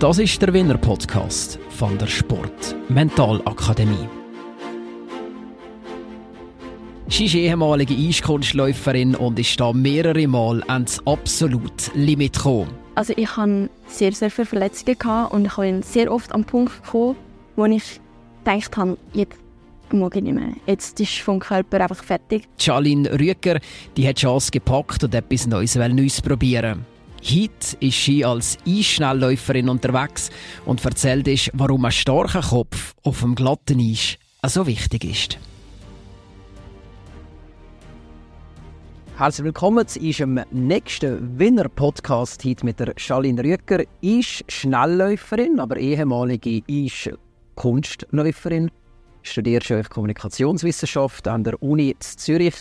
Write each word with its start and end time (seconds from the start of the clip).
Das 0.00 0.18
ist 0.18 0.40
der 0.40 0.50
Winner 0.54 0.78
Podcast 0.78 1.58
von 1.68 1.98
der 1.98 2.06
Sport 2.06 2.74
Mentalakademie. 2.88 4.08
Sie 7.06 7.26
ist 7.26 7.34
ehemalige 7.34 7.92
Eiskunstläuferin 7.92 9.14
und 9.14 9.38
ist 9.38 9.60
da 9.60 9.74
mehrere 9.74 10.26
Mal 10.26 10.62
ans 10.68 11.06
absolute 11.06 11.90
Limit 11.92 12.32
gekommen. 12.32 12.70
Also 12.94 13.12
ich 13.14 13.36
hatte 13.36 13.68
sehr, 13.88 14.12
sehr 14.12 14.30
viele 14.30 14.46
Verletzungen 14.46 15.26
und 15.32 15.44
ich 15.44 15.54
bin 15.54 15.82
sehr 15.82 16.10
oft 16.10 16.32
am 16.32 16.46
Punkt 16.46 16.82
gekommen, 16.82 17.16
wo 17.56 17.66
ich 17.66 18.00
gedacht 18.42 18.78
habe, 18.78 18.96
jetzt 19.12 19.36
mag 19.92 20.16
ich 20.16 20.22
nicht 20.22 20.34
mehr. 20.34 20.54
Jetzt 20.66 20.98
ist 20.98 21.18
vom 21.18 21.40
Körper 21.40 21.78
einfach 21.78 22.02
fertig. 22.02 22.48
Charlene 22.58 23.12
Rüeger 23.20 23.60
die 23.98 24.08
hat 24.08 24.16
die 24.16 24.22
Chance 24.22 24.50
gepackt 24.50 25.04
und 25.04 25.14
etwas 25.14 25.46
Neues, 25.46 25.74
Neues 25.74 26.22
probieren. 26.22 26.86
Heute 27.22 27.76
ist 27.80 28.02
sie 28.02 28.24
als 28.24 28.56
Eisschnellläuferin 28.66 29.68
unterwegs 29.68 30.30
und 30.64 30.82
erzählt 30.82 31.28
uns, 31.28 31.50
warum 31.52 31.84
ein 31.84 31.92
starker 31.92 32.40
Kopf 32.40 32.94
auf 33.02 33.20
dem 33.20 33.34
glatten 33.34 33.78
Eis 33.78 34.16
so 34.46 34.66
wichtig 34.66 35.04
ist. 35.04 35.38
Herzlich 39.18 39.44
willkommen 39.44 39.86
zu 39.86 40.00
unserem 40.00 40.40
nächsten 40.50 41.38
Winner-Podcast 41.38 42.42
heute 42.46 42.64
mit 42.64 42.80
der 42.80 42.94
Charlene 42.96 43.44
Rüeger. 43.44 43.84
Ist 44.00 44.50
Schnellläuferin, 44.50 45.60
aber 45.60 45.76
ehemalige 45.76 46.62
Kunstläuferin. 47.54 48.70
Studiert 49.22 49.64
schon 49.64 49.84
Kommunikationswissenschaft 49.84 51.28
an 51.28 51.44
der 51.44 51.62
Uni 51.62 51.94
Zürich. 51.98 52.54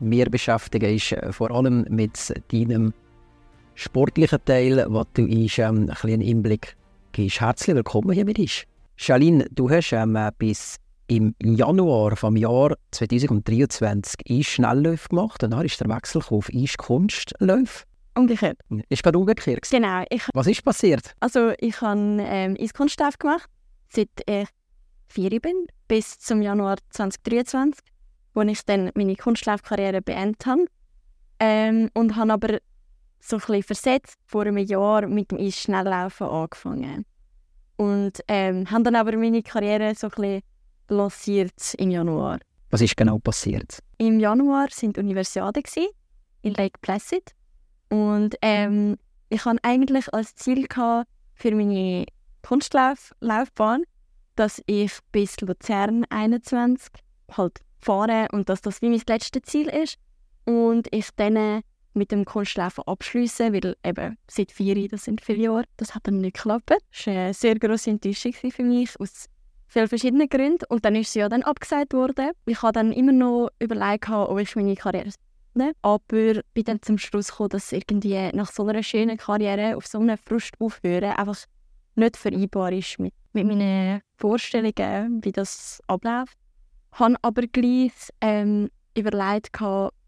Wir 0.00 0.30
beschäftigen 0.30 0.94
uns 0.94 1.14
vor 1.36 1.50
allem 1.50 1.84
mit 1.90 2.32
deinem 2.50 2.94
sportlichen 3.76 4.38
Teil, 4.44 4.86
wo 4.88 5.04
du 5.14 5.22
uns 5.22 5.58
ähm, 5.58 5.90
ein 5.90 6.10
einen 6.10 6.22
Einblick 6.22 6.76
gibst. 7.12 7.40
Herzlich 7.40 7.76
willkommen 7.76 8.12
hier 8.12 8.24
mit 8.24 8.38
uns. 8.38 8.64
Charlene, 8.96 9.46
du 9.50 9.70
hast 9.70 9.92
ähm, 9.92 10.18
bis 10.38 10.78
im 11.08 11.34
Januar 11.40 12.16
vom 12.16 12.36
Jahr 12.36 12.74
2023 12.90 14.20
Eisschnellläufe 14.28 15.08
gemacht 15.10 15.44
und 15.44 15.50
dann 15.50 15.64
ist 15.64 15.78
der 15.80 15.88
Wechsel 15.88 16.22
auf 16.30 16.48
Eiskunstläufe. 16.52 17.84
Umgekehrt. 18.14 18.58
Ist 18.88 19.02
gerade 19.02 19.18
umgekehrt. 19.18 19.68
Genau. 19.70 20.02
Ich, 20.08 20.22
Was 20.32 20.46
ist 20.46 20.64
passiert? 20.64 21.14
Also 21.20 21.52
ich 21.58 21.80
habe 21.82 22.18
ähm, 22.20 22.56
Eiskunstlauf 22.58 23.18
gemacht, 23.18 23.48
seit 23.90 24.08
ich 24.26 24.48
vier 25.08 25.38
bin, 25.38 25.66
bis 25.86 26.18
zum 26.18 26.40
Januar 26.40 26.78
2023, 26.90 27.84
wo 28.32 28.40
ich 28.40 28.64
dann 28.64 28.90
meine 28.94 29.16
Kunstlaufkarriere 29.16 30.00
beendet 30.00 30.46
habe. 30.46 30.64
Ähm, 31.38 31.90
und 31.92 32.16
habe 32.16 32.32
aber 32.32 32.58
so 33.28 33.36
ein 33.36 33.40
bisschen 33.40 33.62
versetzt 33.62 34.16
vor 34.26 34.42
einem 34.42 34.58
Jahr 34.58 35.06
mit 35.06 35.30
dem 35.30 35.38
Eisschnelllaufen 35.38 36.26
angefangen. 36.26 37.04
Und 37.76 38.20
ähm, 38.28 38.70
habe 38.70 38.84
dann 38.84 38.96
aber 38.96 39.16
meine 39.16 39.42
Karriere 39.42 39.94
so 39.94 40.06
ein 40.06 40.10
bisschen 40.10 40.42
lanciert 40.88 41.74
im 41.78 41.90
Januar. 41.90 42.38
Was 42.70 42.80
ist 42.80 42.96
genau 42.96 43.18
passiert? 43.18 43.78
Im 43.98 44.20
Januar 44.20 44.68
sind 44.70 44.98
Universiaden 44.98 45.62
in 46.42 46.54
Lake 46.54 46.78
Placid 46.80 47.32
und 47.90 48.36
ähm, 48.42 48.96
ich 49.28 49.44
hatte 49.44 49.62
eigentlich 49.62 50.12
als 50.12 50.34
Ziel 50.34 50.66
gehabt 50.66 51.08
für 51.34 51.54
meine 51.54 52.06
Kunstlaufbahn, 52.42 53.84
dass 54.36 54.62
ich 54.66 54.92
bis 55.12 55.40
Luzern 55.40 56.04
21 56.10 56.92
halt 57.36 57.60
fahre 57.78 58.28
und 58.32 58.48
dass 58.48 58.60
das 58.60 58.82
wie 58.82 58.90
mein 58.90 59.02
letztes 59.06 59.42
Ziel 59.42 59.68
ist 59.68 59.98
und 60.44 60.88
ich 60.92 61.08
dann 61.16 61.62
mit 61.96 62.12
dem 62.12 62.24
Kunstlaufen 62.24 62.84
abschließen, 62.86 63.52
weil 63.52 63.76
eben 63.84 64.16
seit 64.28 64.52
vier, 64.52 64.88
das 64.88 65.04
sind 65.04 65.20
vier 65.20 65.36
Jahre, 65.36 65.64
das 65.76 65.94
hat 65.94 66.06
dann 66.06 66.20
nicht 66.20 66.36
geklappt. 66.36 66.70
Das 66.70 67.06
war 67.06 67.14
eine 67.14 67.34
sehr 67.34 67.58
grosse 67.58 67.90
Enttäuschung 67.90 68.32
für 68.32 68.62
mich, 68.62 68.98
aus 69.00 69.26
vielen 69.66 69.88
verschiedenen 69.88 70.28
Gründen. 70.28 70.64
Und 70.68 70.84
dann 70.84 70.94
ist 70.94 71.12
sie 71.12 71.20
ja 71.20 71.28
dann 71.28 71.42
abgesagt 71.42 71.92
worden. 71.92 72.30
Ich 72.44 72.62
habe 72.62 72.72
dann 72.72 72.92
immer 72.92 73.12
noch 73.12 73.50
überlegt, 73.58 74.08
ob 74.10 74.38
ich 74.38 74.54
meine 74.54 74.74
Karriere 74.74 75.10
aber 75.82 76.42
bin 76.54 76.64
dann 76.64 76.82
zum 76.82 76.98
Schluss 76.98 77.28
gekommen, 77.28 77.50
dass 77.50 77.72
irgendwie 77.72 78.30
nach 78.32 78.50
so 78.50 78.66
einer 78.66 78.82
schönen 78.82 79.16
Karriere 79.16 79.76
auf 79.76 79.86
so 79.86 79.98
einem 79.98 80.18
Frust 80.18 80.54
aufhören 80.58 81.12
einfach 81.12 81.44
nicht 81.94 82.16
vereinbar 82.16 82.72
ist 82.72 82.98
mit, 82.98 83.14
mit 83.32 83.46
meinen 83.46 84.02
Vorstellungen, 84.16 85.24
wie 85.24 85.32
das 85.32 85.80
abläuft. 85.86 86.36
Ich 86.92 86.98
habe 86.98 87.16
aber 87.22 87.42
gleich 87.46 87.92
ähm, 88.20 88.70
überlegt, 88.96 89.52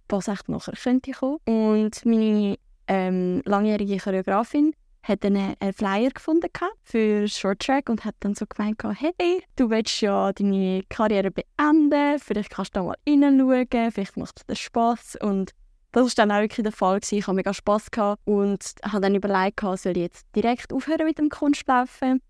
was 0.09 0.29
echt 0.29 0.49
nachher 0.49 0.75
könnte 0.75 1.13
kommen. 1.13 1.39
Und 1.47 2.05
meine 2.05 2.57
ähm, 2.87 3.43
langjährige 3.45 3.99
Choreografin 3.99 4.73
hat 5.03 5.25
einen, 5.25 5.55
einen 5.61 5.73
Flyer 5.73 6.11
gefunden 6.11 6.51
für 6.83 7.29
Short 7.29 7.61
Track 7.61 7.89
und 7.89 8.05
hat 8.05 8.15
dann 8.21 8.35
so 8.35 8.45
gemeint, 8.47 8.83
hey, 8.83 9.43
du 9.57 9.71
willst 9.71 10.01
ja 10.01 10.33
deine 10.33 10.83
Karriere 10.89 11.31
beenden, 11.31 12.19
vielleicht 12.19 12.51
kannst 12.51 12.77
du 12.77 12.81
da 12.81 12.85
mal 12.85 12.97
reinschauen, 13.09 13.93
vielleicht 13.93 14.17
macht 14.17 14.41
es 14.41 14.47
dir 14.47 14.57
Spass 14.57 15.17
und 15.21 15.53
das 15.93 16.05
war 16.05 16.27
dann 16.27 16.33
auch 16.37 16.43
wirklich 16.43 16.63
der 16.63 16.73
Fall. 16.73 17.01
Gewesen. 17.01 17.17
Ich 17.17 17.27
hatte 17.27 17.37
mega 17.37 17.55
Spass 17.55 17.91
gehabt 17.91 18.21
und 18.27 18.63
habe 18.85 19.01
dann 19.01 19.15
überlegt, 19.15 19.61
soll 19.61 19.93
ich 19.93 19.97
jetzt 19.97 20.27
direkt 20.37 20.73
aufhören 20.73 21.07
mit 21.07 21.19
dem 21.19 21.31
Kunstlaufen 21.31 22.21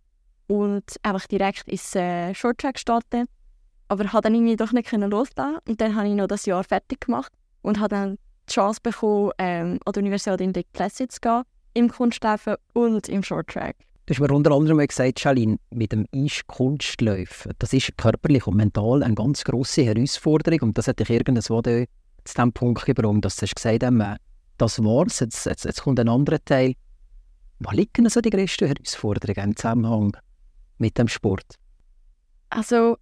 und 0.47 0.85
einfach 1.03 1.27
direkt 1.27 1.69
ins 1.69 1.95
äh, 1.97 2.35
Short 2.35 2.59
Track 2.59 2.79
starten. 2.79 3.27
Aber 3.89 4.05
ich 4.05 4.11
konnte 4.11 4.29
dann 4.29 4.35
irgendwie 4.35 4.57
doch 4.57 4.73
nicht 4.73 4.93
loslassen 4.93 5.59
und 5.67 5.81
dann 5.81 5.97
habe 5.97 6.09
ich 6.09 6.15
noch 6.15 6.29
das 6.29 6.47
Jahr 6.47 6.63
fertig 6.63 7.01
gemacht 7.01 7.33
und 7.63 7.79
habe 7.79 7.89
dann 7.89 8.19
die 8.49 8.53
Chance 8.55 8.81
bekommen, 8.83 9.33
ähm, 9.39 9.79
an 9.85 9.93
die 9.93 10.01
Universität 10.01 10.41
in 10.41 10.53
Lake 10.53 10.69
Placid 10.73 11.13
zu 11.13 11.21
gehen, 11.21 11.43
im 11.75 11.89
Kunstlaufen 11.89 12.57
und 12.73 13.09
im 13.09 13.23
Shorttrack. 13.23 13.77
Du 14.07 14.15
hast 14.15 14.21
mir 14.21 14.35
unter 14.35 14.53
anderem 14.53 14.79
gesagt, 14.79 15.21
Charlene, 15.21 15.59
mit 15.71 15.93
dem 15.93 16.07
Eiskunstläufen, 16.15 17.53
das 17.59 17.75
ist 17.75 17.97
körperlich 17.99 18.47
und 18.47 18.57
mental 18.57 19.03
eine 19.03 19.15
ganz 19.15 19.45
grosse 19.45 19.83
Herausforderung 19.83 20.61
und 20.69 20.79
das 20.79 20.89
hat 20.89 20.99
dich 20.99 21.11
irgendwo 21.11 21.61
zu 21.61 21.87
dem 22.37 22.53
Punkt 22.53 22.87
gebracht, 22.87 23.25
dass 23.25 23.37
du 23.37 23.47
gesagt 23.47 23.85
hast, 23.85 24.01
äh, 24.01 24.17
das 24.57 24.83
war's, 24.83 25.21
jetzt, 25.21 25.45
jetzt, 25.45 25.65
jetzt 25.65 25.83
kommt 25.83 26.01
ein 26.01 26.09
anderer 26.09 26.43
Teil. 26.45 26.75
Wo 27.59 27.71
liegen 27.71 28.07
also 28.07 28.21
die 28.21 28.31
grössten 28.31 28.69
Herausforderungen 28.69 29.51
im 29.51 29.57
Zusammenhang 29.57 30.17
mit 30.79 30.97
dem 30.97 31.09
Sport? 31.09 31.57
Also, 32.51 32.97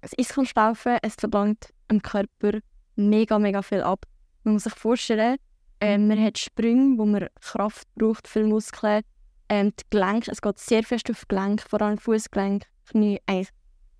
das 0.00 0.12
Eiskunstlaufen, 0.18 0.98
es 1.02 1.14
verlangt 1.14 1.74
am 1.88 2.00
Körper 2.00 2.60
mega, 2.98 3.38
mega 3.38 3.62
viel 3.62 3.82
ab. 3.82 4.04
Man 4.44 4.54
muss 4.54 4.64
sich 4.64 4.74
vorstellen, 4.74 5.36
ähm, 5.80 6.08
man 6.08 6.22
hat 6.22 6.38
Sprünge, 6.38 6.98
wo 6.98 7.06
man 7.06 7.28
Kraft 7.40 7.86
braucht, 7.94 8.28
viel 8.28 8.46
Muskeln. 8.46 9.02
Ähm, 9.48 9.72
die 9.78 9.84
Gelenke, 9.90 10.30
es 10.30 10.42
geht 10.42 10.58
sehr 10.58 10.82
fest 10.82 11.10
auf 11.10 11.26
Gelenk, 11.28 11.62
vor 11.62 11.80
allem 11.80 11.98
Fußgelenk, 11.98 12.64
Knie, 12.90 13.20
eigentlich 13.26 13.48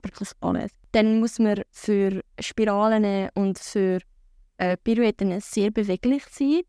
wirklich 0.03 0.31
alles. 0.41 0.72
Dann 0.92 1.20
muss 1.20 1.38
man 1.38 1.62
für 1.70 2.22
Spiralen 2.41 3.31
und 3.34 3.59
für 3.59 4.00
äh, 4.59 4.76
Pirouetten 4.76 5.41
sehr 5.41 5.70
beweglich 5.70 6.25
sein, 6.30 6.62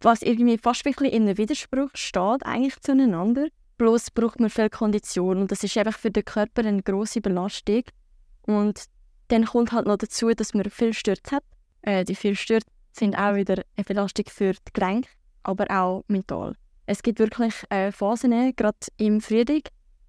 was 0.00 0.22
irgendwie 0.22 0.58
fast 0.58 0.84
wirklich 0.84 1.12
in 1.12 1.24
einem 1.24 1.36
Widerspruch 1.36 1.90
steht 1.94 2.44
eigentlich 2.44 2.80
zueinander. 2.80 3.48
Bloß 3.76 4.10
braucht 4.12 4.40
man 4.40 4.50
viel 4.50 4.70
Kondition 4.70 5.38
und 5.38 5.50
das 5.50 5.64
ist 5.64 5.76
einfach 5.76 5.98
für 5.98 6.10
den 6.10 6.24
Körper 6.24 6.64
eine 6.64 6.82
große 6.82 7.20
Belastung. 7.20 7.82
Und 8.42 8.84
dann 9.30 9.44
kommt 9.44 9.72
halt 9.72 9.86
noch 9.86 9.96
dazu, 9.96 10.30
dass 10.30 10.54
man 10.54 10.68
viel 10.70 10.92
Stürze 10.92 11.36
hat. 11.36 11.44
Äh, 11.82 12.04
die 12.04 12.14
viel 12.14 12.36
Stürze 12.36 12.66
sind 12.92 13.16
auch 13.16 13.34
wieder 13.34 13.62
eine 13.76 13.84
Belastung 13.84 14.24
für 14.28 14.52
die 14.52 14.72
Gelenke, 14.72 15.08
aber 15.42 15.70
auch 15.70 16.04
mental. 16.08 16.56
Es 16.86 17.02
gibt 17.02 17.20
wirklich 17.20 17.54
äh, 17.70 17.92
Phasen, 17.92 18.54
gerade 18.56 18.78
im 18.96 19.20
Frühling, 19.20 19.62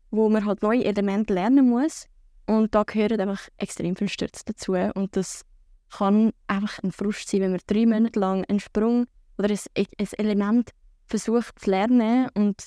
wo 0.09 0.30
man 0.30 0.46
halt 0.46 0.64
neue 0.64 0.84
Elemente 0.84 1.34
lernen 1.34 1.70
muss. 1.70 2.08
Und 2.48 2.74
da 2.74 2.84
gehören 2.84 3.22
einfach 3.22 3.48
extrem 3.58 3.96
viele 3.96 4.09
Stürze 4.09 4.44
dazu. 4.46 4.74
Und 4.74 5.16
das 5.16 5.44
kann 5.92 6.32
einfach 6.48 6.80
ein 6.84 6.92
Frust 6.92 7.30
sein, 7.30 7.42
wenn 7.42 7.52
man 7.52 7.62
drei 7.68 7.86
Monate 7.86 8.20
lang 8.20 8.44
einen 8.46 8.59
Sprung 8.59 9.06
oder 9.38 9.50
ein, 9.50 9.59
ein 9.76 10.08
Element 10.18 10.72
versucht 11.06 11.59
zu 11.59 11.70
lernen 11.70 12.30
und 12.34 12.66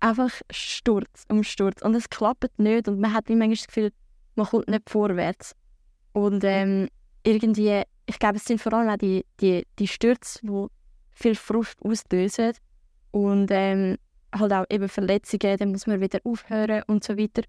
einfach 0.00 0.32
Sturz 0.50 1.24
um 1.30 1.42
Sturz. 1.42 1.80
Und 1.80 1.94
es 1.94 2.10
klappt 2.10 2.58
nicht 2.58 2.88
und 2.88 3.00
man 3.00 3.14
hat 3.14 3.28
manchmal 3.30 3.50
das 3.50 3.66
Gefühl, 3.66 3.92
man 4.34 4.46
kommt 4.46 4.68
nicht 4.68 4.90
vorwärts. 4.90 5.54
Und 6.16 6.44
ähm, 6.44 6.88
irgendwie, 7.24 7.82
ich 8.06 8.18
glaube, 8.18 8.36
es 8.36 8.46
sind 8.46 8.58
vor 8.58 8.72
allem 8.72 8.88
auch 8.88 8.96
die, 8.96 9.26
die, 9.38 9.66
die 9.78 9.86
Stürze, 9.86 10.38
die 10.42 10.66
viel 11.12 11.34
Frust 11.34 11.76
auslösen. 11.82 12.54
Und 13.10 13.50
ähm, 13.50 13.98
halt 14.34 14.52
auch 14.54 14.64
eben 14.70 14.88
Verletzungen, 14.88 15.58
dann 15.58 15.72
muss 15.72 15.86
man 15.86 16.00
wieder 16.00 16.18
aufhören 16.24 16.84
und 16.86 17.04
so 17.04 17.18
weiter. 17.18 17.42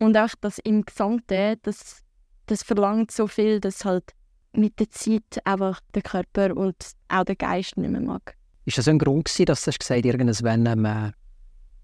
Und 0.00 0.18
auch 0.18 0.28
das 0.42 0.58
im 0.58 0.84
Gesamten, 0.84 1.56
das, 1.62 2.02
das 2.44 2.62
verlangt 2.62 3.10
so 3.10 3.26
viel, 3.26 3.58
dass 3.58 3.86
halt 3.86 4.12
mit 4.52 4.78
der 4.80 4.90
Zeit 4.90 5.40
einfach 5.44 5.80
der 5.94 6.02
Körper 6.02 6.54
und 6.54 6.76
auch 7.08 7.24
der 7.24 7.36
Geist 7.36 7.78
nicht 7.78 7.90
mehr 7.90 8.02
mag. 8.02 8.36
Ist 8.66 8.76
das 8.76 8.86
ein 8.86 8.98
Grund 8.98 9.24
gewesen, 9.24 9.46
dass 9.46 9.64
du 9.64 9.70
gesagt 9.70 10.04
hast, 10.04 10.44
wenn 10.44 10.66
ähm, 10.66 11.12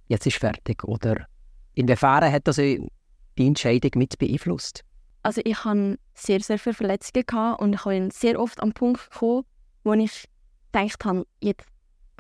jetzt 0.09 0.27
ist 0.27 0.37
fertig? 0.37 0.85
Oder 0.85 1.29
inwiefern 1.73 2.31
hat 2.31 2.47
das 2.47 2.56
die 2.56 2.91
Entscheidung 3.38 3.93
mit 3.94 4.19
beeinflusst? 4.19 4.85
Also 5.26 5.40
ich 5.44 5.64
hatte 5.64 5.99
sehr, 6.14 6.38
sehr 6.40 6.56
viele 6.56 6.75
Verletzungen 6.75 7.26
gehabt 7.26 7.61
und 7.61 7.75
ich 7.75 7.82
bin 7.82 8.12
sehr 8.12 8.38
oft 8.38 8.62
am 8.62 8.73
Punkt 8.73 9.11
gekommen, 9.11 9.43
wo 9.82 9.93
ich 9.94 10.28
gedacht 10.70 11.05
habe, 11.05 11.26
jetzt 11.40 11.67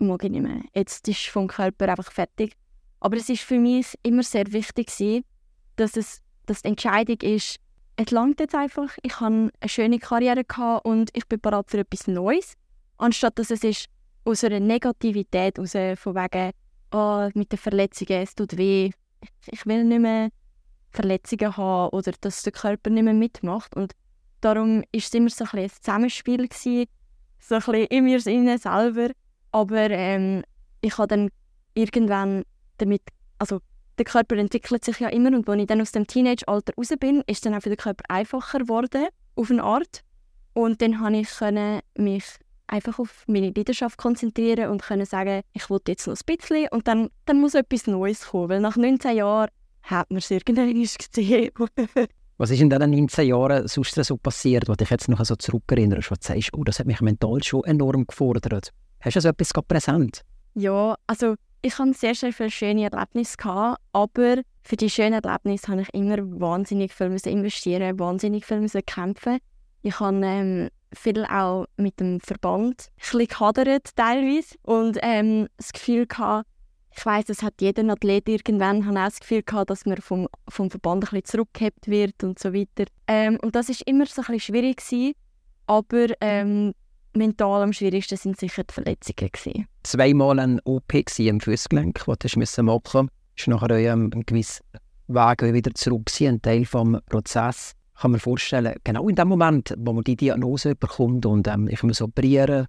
mag 0.00 0.24
ich 0.24 0.30
nicht 0.30 0.42
mehr. 0.42 0.62
Jetzt 0.74 1.06
ist 1.06 1.28
vom 1.28 1.46
Körper 1.46 1.88
einfach 1.88 2.10
fertig. 2.10 2.54
Aber 2.98 3.16
es 3.16 3.28
ist 3.28 3.42
für 3.42 3.60
mich 3.60 3.94
immer 4.02 4.24
sehr 4.24 4.52
wichtig 4.52 5.24
dass 5.76 5.96
es 5.96 6.20
dass 6.46 6.62
die 6.62 6.68
Entscheidung 6.68 7.18
ist, 7.22 7.58
es 7.96 8.10
langt 8.10 8.40
jetzt 8.40 8.54
einfach, 8.54 8.96
ich 9.02 9.20
habe 9.20 9.50
eine 9.60 9.68
schöne 9.68 9.98
Karriere 9.98 10.44
gehabt 10.44 10.84
und 10.84 11.10
ich 11.12 11.26
bin 11.28 11.40
bereit 11.40 11.70
für 11.70 11.78
etwas 11.78 12.08
Neues, 12.08 12.54
anstatt 12.98 13.38
dass 13.38 13.50
es 13.50 13.62
ist 13.62 13.86
aus 14.24 14.42
einer 14.42 14.60
Negativität, 14.60 15.60
aus 15.60 15.72
von 15.72 16.14
wegen, 16.14 16.50
oh, 16.92 17.28
mit 17.34 17.52
den 17.52 17.58
Verletzungen, 17.58 18.22
es 18.22 18.34
tut 18.34 18.56
weh, 18.56 18.90
ich 19.46 19.66
will 19.66 19.84
nicht 19.84 20.00
mehr 20.00 20.30
Verletzungen 20.96 21.56
haben 21.56 21.90
oder 21.90 22.12
dass 22.20 22.42
der 22.42 22.52
Körper 22.52 22.90
nicht 22.90 23.04
mehr 23.04 23.14
mitmacht. 23.14 23.76
Und 23.76 23.92
darum 24.40 24.80
war 24.80 24.86
es 24.92 25.14
immer 25.14 25.30
so 25.30 25.44
ein, 25.44 25.60
ein 25.60 25.70
Zusammenspiel 25.70 26.48
gewesen, 26.48 26.86
so 27.38 27.54
ein 27.54 27.60
bisschen 27.60 27.86
in 27.86 28.44
mir 28.44 28.58
selber, 28.58 29.10
aber 29.52 29.90
ähm, 29.90 30.42
ich 30.80 30.98
habe 30.98 31.08
dann 31.08 31.30
irgendwann 31.74 32.44
damit, 32.78 33.02
also 33.38 33.60
der 33.98 34.04
Körper 34.04 34.36
entwickelt 34.36 34.84
sich 34.84 34.98
ja 35.00 35.08
immer. 35.08 35.28
Und 35.28 35.48
als 35.48 35.60
ich 35.60 35.66
dann 35.66 35.80
aus 35.80 35.92
dem 35.92 36.06
Teenage-Alter 36.06 36.74
raus 36.76 36.92
bin, 36.98 37.22
ist 37.26 37.46
dann 37.46 37.54
auch 37.54 37.62
für 37.62 37.70
den 37.70 37.78
Körper 37.78 38.04
einfacher 38.08 38.58
geworden, 38.58 39.06
auf 39.36 39.50
eine 39.50 39.62
Art. 39.62 40.02
Und 40.52 40.82
dann 40.82 40.98
konnte 40.98 41.20
ich 41.20 42.02
mich 42.02 42.24
einfach 42.66 42.98
auf 42.98 43.24
meine 43.26 43.50
Leidenschaft 43.50 43.98
konzentrieren 43.98 44.70
und 44.70 44.82
können 44.82 45.06
sagen, 45.06 45.42
ich 45.52 45.70
will 45.70 45.80
jetzt 45.86 46.06
noch 46.06 46.16
ein 46.16 46.36
bisschen 46.36 46.68
und 46.70 46.88
dann, 46.88 47.10
dann 47.24 47.40
muss 47.40 47.54
etwas 47.54 47.86
Neues 47.86 48.28
kommen, 48.28 48.48
weil 48.48 48.60
nach 48.60 48.76
19 48.76 49.16
Jahren 49.16 49.50
hat 49.86 50.10
man 50.10 50.18
es 50.18 50.30
irgendwann 50.30 50.72
gesehen. 50.72 51.50
Was 52.38 52.50
ist 52.50 52.60
in 52.60 52.68
diesen 52.68 52.90
19 52.90 53.28
Jahren 53.28 53.66
sonst 53.66 53.94
so 53.94 54.18
passiert, 54.18 54.68
was 54.68 54.76
dich 54.76 54.90
jetzt 54.90 55.08
noch 55.08 55.24
so 55.24 55.36
zurückerinnerst, 55.36 56.10
was 56.10 56.18
du 56.20 56.34
sagst, 56.34 56.50
oh, 56.52 56.64
das 56.64 56.78
hat 56.78 56.86
mich 56.86 57.00
mental 57.00 57.42
schon 57.42 57.64
enorm 57.64 58.06
gefordert? 58.06 58.72
Hast 59.00 59.16
du 59.16 59.20
so 59.22 59.28
etwas 59.30 59.52
präsent? 59.66 60.20
Ja, 60.52 60.96
also 61.06 61.36
ich 61.62 61.78
hatte 61.78 61.94
sehr, 61.94 62.14
sehr 62.14 62.34
viele 62.34 62.50
schöne 62.50 62.90
Erlebnisse, 62.90 63.38
gehabt, 63.38 63.80
aber 63.92 64.42
für 64.62 64.76
die 64.76 64.90
schönen 64.90 65.24
Erlebnisse 65.24 65.68
habe 65.68 65.80
ich 65.80 65.94
immer 65.94 66.18
wahnsinnig 66.18 66.92
viel 66.92 67.16
investieren, 67.24 67.98
wahnsinnig 67.98 68.44
viel 68.44 68.68
kämpfen. 68.84 69.38
Ich 69.80 69.98
habe 69.98 70.20
ähm, 70.22 70.68
viel 70.92 71.24
auch 71.24 71.64
mit 71.78 71.98
dem 72.00 72.20
Verband 72.20 72.88
ein 73.14 73.26
gehadert 73.26 73.96
teilweise 73.96 74.56
und 74.62 74.98
ähm, 75.02 75.48
das 75.56 75.72
Gefühl 75.72 76.06
gehabt, 76.06 76.46
ich 76.96 77.04
weiß, 77.04 77.28
es 77.28 77.42
hat 77.42 77.54
jeder 77.60 77.88
Athlet 77.90 78.28
irgendwann 78.28 78.82
auch 78.88 78.94
das 78.94 79.20
Gefühl 79.20 79.42
gehabt, 79.42 79.70
dass 79.70 79.84
man 79.84 79.98
vom, 79.98 80.28
vom 80.48 80.70
Verband 80.70 81.04
ein 81.04 81.10
bisschen 81.10 81.24
zurückgehebt 81.24 81.88
wird 81.88 82.24
und 82.24 82.38
so 82.38 82.52
weiter. 82.54 82.84
Ähm, 83.06 83.38
und 83.42 83.54
das 83.54 83.68
ist 83.68 83.82
immer 83.82 84.06
so 84.06 84.22
ein 84.22 84.26
bisschen 84.26 84.54
schwierig 84.54 84.78
gewesen, 84.78 85.12
aber 85.66 86.06
ähm, 86.20 86.72
mental 87.14 87.62
am 87.62 87.72
schwierigsten 87.72 88.16
sind 88.16 88.38
sicher 88.38 88.64
die 88.64 88.72
Verletzungen 88.72 89.30
gewesen. 89.30 89.66
Zweimal 89.82 90.38
ein 90.38 90.60
OP 90.64 90.94
im 91.18 91.40
Fußgelenk, 91.40 92.04
das 92.06 92.54
du 92.54 92.62
machen 92.62 93.02
musst. 93.02 93.12
Ist 93.36 93.48
nachher 93.48 93.70
ein 93.70 94.10
gewisser 94.24 94.62
Weg 95.08 95.42
wieder 95.42 95.74
zurück 95.74 96.10
ein 96.20 96.40
Teil 96.40 96.62
des 96.62 97.02
Prozesses 97.06 97.76
kann 97.98 98.10
man 98.10 98.20
vorstellen, 98.20 98.74
genau 98.84 99.08
in 99.08 99.14
dem 99.14 99.28
Moment, 99.28 99.74
wo 99.78 99.92
man 99.92 100.04
die 100.04 100.16
Diagnose 100.16 100.74
bekommt 100.74 101.24
und 101.24 101.48
ähm, 101.48 101.68
ich 101.68 101.82
muss 101.82 102.02
operieren, 102.02 102.66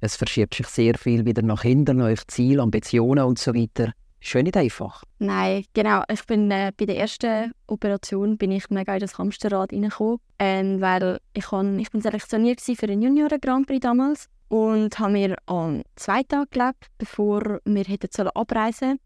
es 0.00 0.16
verschiebt 0.16 0.54
sich 0.54 0.66
sehr 0.66 0.96
viel 0.98 1.24
wieder 1.24 1.42
nach 1.42 1.62
hinten, 1.62 1.98
neue 1.98 2.16
Ziele, 2.26 2.62
Ambitionen 2.62 3.24
und 3.24 3.38
so 3.38 3.54
weiter. 3.54 3.92
Schön 4.20 4.44
nicht 4.44 4.56
einfach. 4.56 5.04
Nein, 5.18 5.64
genau. 5.72 6.02
Ich 6.10 6.24
bin 6.26 6.50
äh, 6.50 6.72
bei 6.76 6.86
der 6.86 6.98
ersten 6.98 7.52
Operation 7.66 8.36
bin 8.36 8.50
ich 8.50 8.68
mega 8.70 8.94
in 8.94 9.00
das 9.00 9.18
Hamsterrad 9.18 9.72
reingekommen, 9.72 10.18
ähm, 10.38 10.80
weil 10.80 11.20
ich, 11.32 11.50
han, 11.52 11.78
ich 11.78 11.90
bin 11.90 12.00
selektioniert 12.00 12.60
für 12.60 12.86
den 12.86 13.02
Junioren 13.02 13.40
Grand 13.40 13.66
Prix 13.66 13.80
damals 13.80 14.28
und 14.48 14.98
habe 14.98 15.12
mir 15.12 15.36
an 15.46 15.82
zwei 15.96 16.22
Tagen 16.22 16.50
gelebt, 16.50 16.86
bevor 16.98 17.60
wir 17.64 17.84
hätten 17.84 18.28
abreisen 18.28 18.98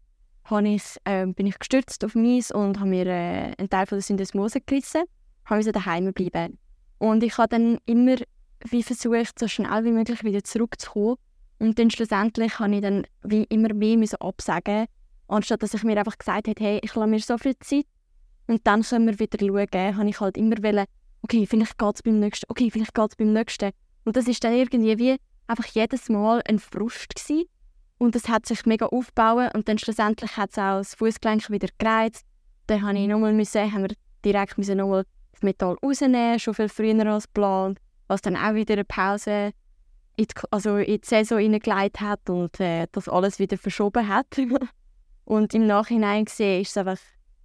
sollen, 0.49 0.65
ich, 0.65 0.83
äh, 1.05 1.25
bin 1.27 1.45
ich 1.45 1.59
gestürzt 1.59 2.03
auf 2.03 2.15
mich 2.15 2.53
und 2.53 2.79
habe 2.79 2.89
mir 2.89 3.05
äh, 3.05 3.53
einen 3.57 3.69
Teil 3.69 3.85
von 3.85 3.97
der 3.97 4.03
Syndesmose 4.03 4.61
gerissen 4.61 5.03
habe 5.45 5.61
ich 5.61 5.71
daheim 5.71 6.13
bleiben. 6.13 6.57
Und 6.97 7.23
ich 7.23 7.37
habe 7.37 7.49
dann 7.49 7.77
immer 7.85 8.15
wie 8.69 8.83
versucht, 8.83 9.39
so 9.39 9.47
schnell 9.47 9.83
wie 9.83 9.91
möglich 9.91 10.23
wieder 10.23 10.43
zurückzukommen. 10.43 11.15
Und 11.59 11.77
dann 11.77 11.91
schlussendlich 11.91 12.59
habe 12.59 12.75
ich 12.75 12.81
dann 12.81 13.05
wie 13.23 13.43
immer 13.43 13.73
mehr 13.73 13.97
müssen 13.97 14.19
absagen 14.21 14.87
anstatt 15.31 15.63
dass 15.63 15.73
ich 15.73 15.83
mir 15.83 15.97
einfach 15.97 16.17
gesagt 16.17 16.47
habe, 16.47 16.63
hey, 16.63 16.79
ich 16.83 16.93
lasse 16.93 17.09
mir 17.09 17.19
so 17.19 17.37
viel 17.37 17.57
Zeit 17.59 17.85
und 18.47 18.67
dann 18.67 18.83
können 18.83 19.07
wir 19.07 19.19
wieder 19.19 19.39
schauen, 19.39 19.97
habe 19.97 20.09
ich 20.09 20.19
halt 20.19 20.37
immer 20.37 20.57
wollen, 20.61 20.85
okay, 21.21 21.45
vielleicht 21.45 21.77
geht 21.77 21.95
es 21.95 22.03
beim 22.03 22.19
nächsten, 22.19 22.45
okay, 22.49 22.69
vielleicht 22.69 22.93
geht 22.93 23.11
es 23.11 23.15
beim 23.15 23.33
nächsten. 23.33 23.71
Und 24.03 24.15
das 24.17 24.27
ist 24.27 24.43
dann 24.43 24.53
irgendwie 24.53 24.97
wie 24.97 25.17
einfach 25.47 25.65
jedes 25.67 26.09
Mal 26.09 26.41
ein 26.47 26.59
Frust 26.59 27.15
gewesen. 27.15 27.45
Und 27.97 28.15
das 28.15 28.27
hat 28.27 28.45
sich 28.45 28.65
mega 28.65 28.87
aufgebaut 28.87 29.53
und 29.53 29.69
dann 29.69 29.77
schlussendlich 29.77 30.35
hat 30.35 30.51
es 30.51 30.57
auch 30.57 30.79
das 30.79 30.95
Fußgelenk 30.95 31.49
wieder 31.49 31.69
gereizt. 31.77 32.25
Dann 32.67 32.81
habe 32.81 32.97
ich 32.97 33.07
nochmal 33.07 33.33
müssen, 33.33 33.71
haben 33.71 33.83
wir 33.83 33.95
direkt 34.25 34.57
müssen 34.57 34.77
nochmal 34.77 35.05
das 35.33 35.43
Metall 35.43 35.77
rausnehmen, 35.83 36.39
schon 36.39 36.55
viel 36.55 36.67
früher 36.67 37.05
als 37.05 37.25
geplant, 37.25 37.79
was 38.11 38.21
dann 38.21 38.35
auch 38.35 38.53
wieder 38.53 38.73
eine 38.73 38.83
Pause 38.83 39.53
in 40.17 40.25
die, 40.25 40.41
also 40.51 40.77
in 40.77 40.99
die 40.99 41.07
Saison 41.07 41.39
hineingelegt 41.39 42.01
hat 42.01 42.29
und 42.29 42.59
äh, 42.59 42.87
das 42.91 43.07
alles 43.07 43.39
wieder 43.39 43.57
verschoben 43.57 44.07
hat. 44.09 44.27
und 45.23 45.53
im 45.53 45.65
Nachhinein 45.65 46.25
gesehen 46.25 46.61
ist 46.61 46.71
es 46.71 46.77
einfach 46.77 46.99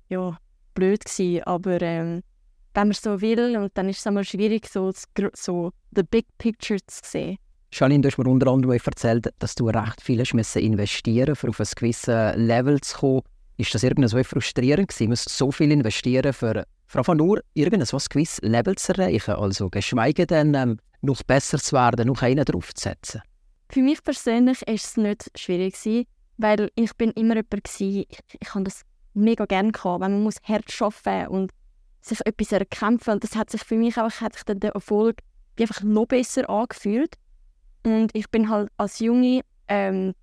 ja, 0.09 0.37
blöd 0.75 1.05
gewesen, 1.05 1.45
aber 1.45 1.81
ähm, 1.81 2.23
wenn 2.75 2.89
man 2.89 2.95
so 2.95 3.21
will, 3.21 3.57
und 3.57 3.79
dann 3.79 3.89
ist 3.89 4.01
es 4.01 4.07
einmal 4.09 4.25
schwierig, 4.25 4.67
so, 4.69 4.93
so 5.35 5.71
the 5.95 6.03
big 6.03 6.27
picture 6.39 6.81
zu 6.85 7.01
sehen. 7.05 7.39
Charlene, 7.71 8.03
du 8.03 8.09
hast 8.09 8.19
mir 8.19 8.29
unter 8.29 8.51
anderem 8.51 8.77
erzählt, 8.85 9.33
dass 9.39 9.55
du 9.55 9.69
recht 9.69 10.01
viel 10.01 10.21
investieren 10.21 11.29
musst, 11.31 11.45
um 11.45 11.51
auf 11.51 11.61
ein 11.61 11.67
gewisses 11.77 12.37
Level 12.37 12.81
zu 12.81 12.99
kommen. 12.99 13.23
Ist 13.57 13.73
das 13.73 13.85
irgendwie 13.85 14.09
so 14.09 14.23
frustrierend 14.23 14.89
gewesen? 14.89 15.11
Musst 15.11 15.29
so 15.29 15.53
viel 15.53 15.71
investieren, 15.71 16.33
für 16.33 16.67
einfach 16.95 17.15
nur 17.15 17.43
irgendein 17.55 17.87
gewisses 17.87 18.41
Level 18.43 18.77
zu 18.77 18.93
erreichen, 18.93 19.35
also 19.35 19.69
geschweige 19.71 20.27
denn 20.27 20.55
ähm, 20.55 20.79
noch 21.03 21.23
besser 21.23 21.59
zu 21.59 21.75
werden, 21.75 22.09
noch 22.09 22.23
einen 22.23 22.45
draufzusetzen? 22.45 23.23
Für 23.71 23.83
mich 23.83 24.03
persönlich 24.03 24.61
war 24.63 24.75
es 24.75 24.97
nicht 24.97 25.31
schwierig, 25.39 26.07
weil 26.37 26.71
ich 26.75 26.95
bin 26.97 27.11
immer 27.13 27.35
jemand 27.35 27.53
war, 27.53 27.81
ich, 27.81 28.07
ich 28.41 28.55
habe 28.55 28.65
das 28.65 28.83
mega 29.15 29.45
gerne 29.47 29.73
gehabt, 29.73 30.03
wenn 30.03 30.13
man 30.13 30.23
muss 30.23 30.37
hart 30.43 30.71
arbeiten 30.81 31.29
und 31.29 31.51
sich 32.01 32.21
etwas 32.25 32.53
erkämpfen 32.53 33.15
und 33.15 33.25
das 33.25 33.35
hat 33.35 33.51
sich 33.51 33.65
für 33.65 33.77
mich 33.77 33.99
auch, 33.99 34.11
hat 34.21 34.35
sich 34.35 34.45
dann 34.45 34.61
der 34.61 34.73
Erfolg 34.73 35.19
einfach 35.59 35.83
noch 35.83 36.07
besser 36.07 36.49
angefühlt 36.49 37.15
und 37.85 38.11
ich 38.15 38.29
bin 38.31 38.49
halt 38.49 38.69
als 38.77 39.01
Junge 39.01 39.41
ähm, 39.69 40.15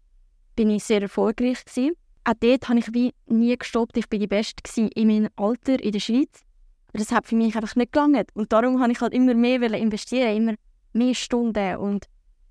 bin 0.55 0.69
ich 0.69 0.83
sehr 0.83 1.01
erfolgreich 1.01 1.65
gewesen. 1.65 1.95
Auch 2.25 2.33
dort 2.39 2.69
habe 2.69 2.79
ich 2.79 2.93
wie 2.93 3.13
nie 3.25 3.57
gestoppt. 3.57 3.97
Ich 3.97 4.05
war 4.11 4.19
die 4.19 4.27
Beste 4.27 4.89
in 4.95 5.07
meinem 5.07 5.29
Alter 5.35 5.81
in 5.81 5.91
der 5.91 5.99
Schweiz. 5.99 6.41
Das 6.93 7.11
hat 7.11 7.25
für 7.27 7.35
mich 7.35 7.55
einfach 7.55 7.75
nicht 7.75 7.91
gelangt. 7.91 8.29
Und 8.35 8.53
darum 8.53 8.79
habe 8.81 8.91
ich 8.91 9.01
halt 9.01 9.13
immer 9.13 9.33
mehr 9.33 9.61
investieren, 9.73 10.35
immer 10.35 10.53
mehr 10.93 11.15
Stunden 11.15 11.77
und 11.77 12.05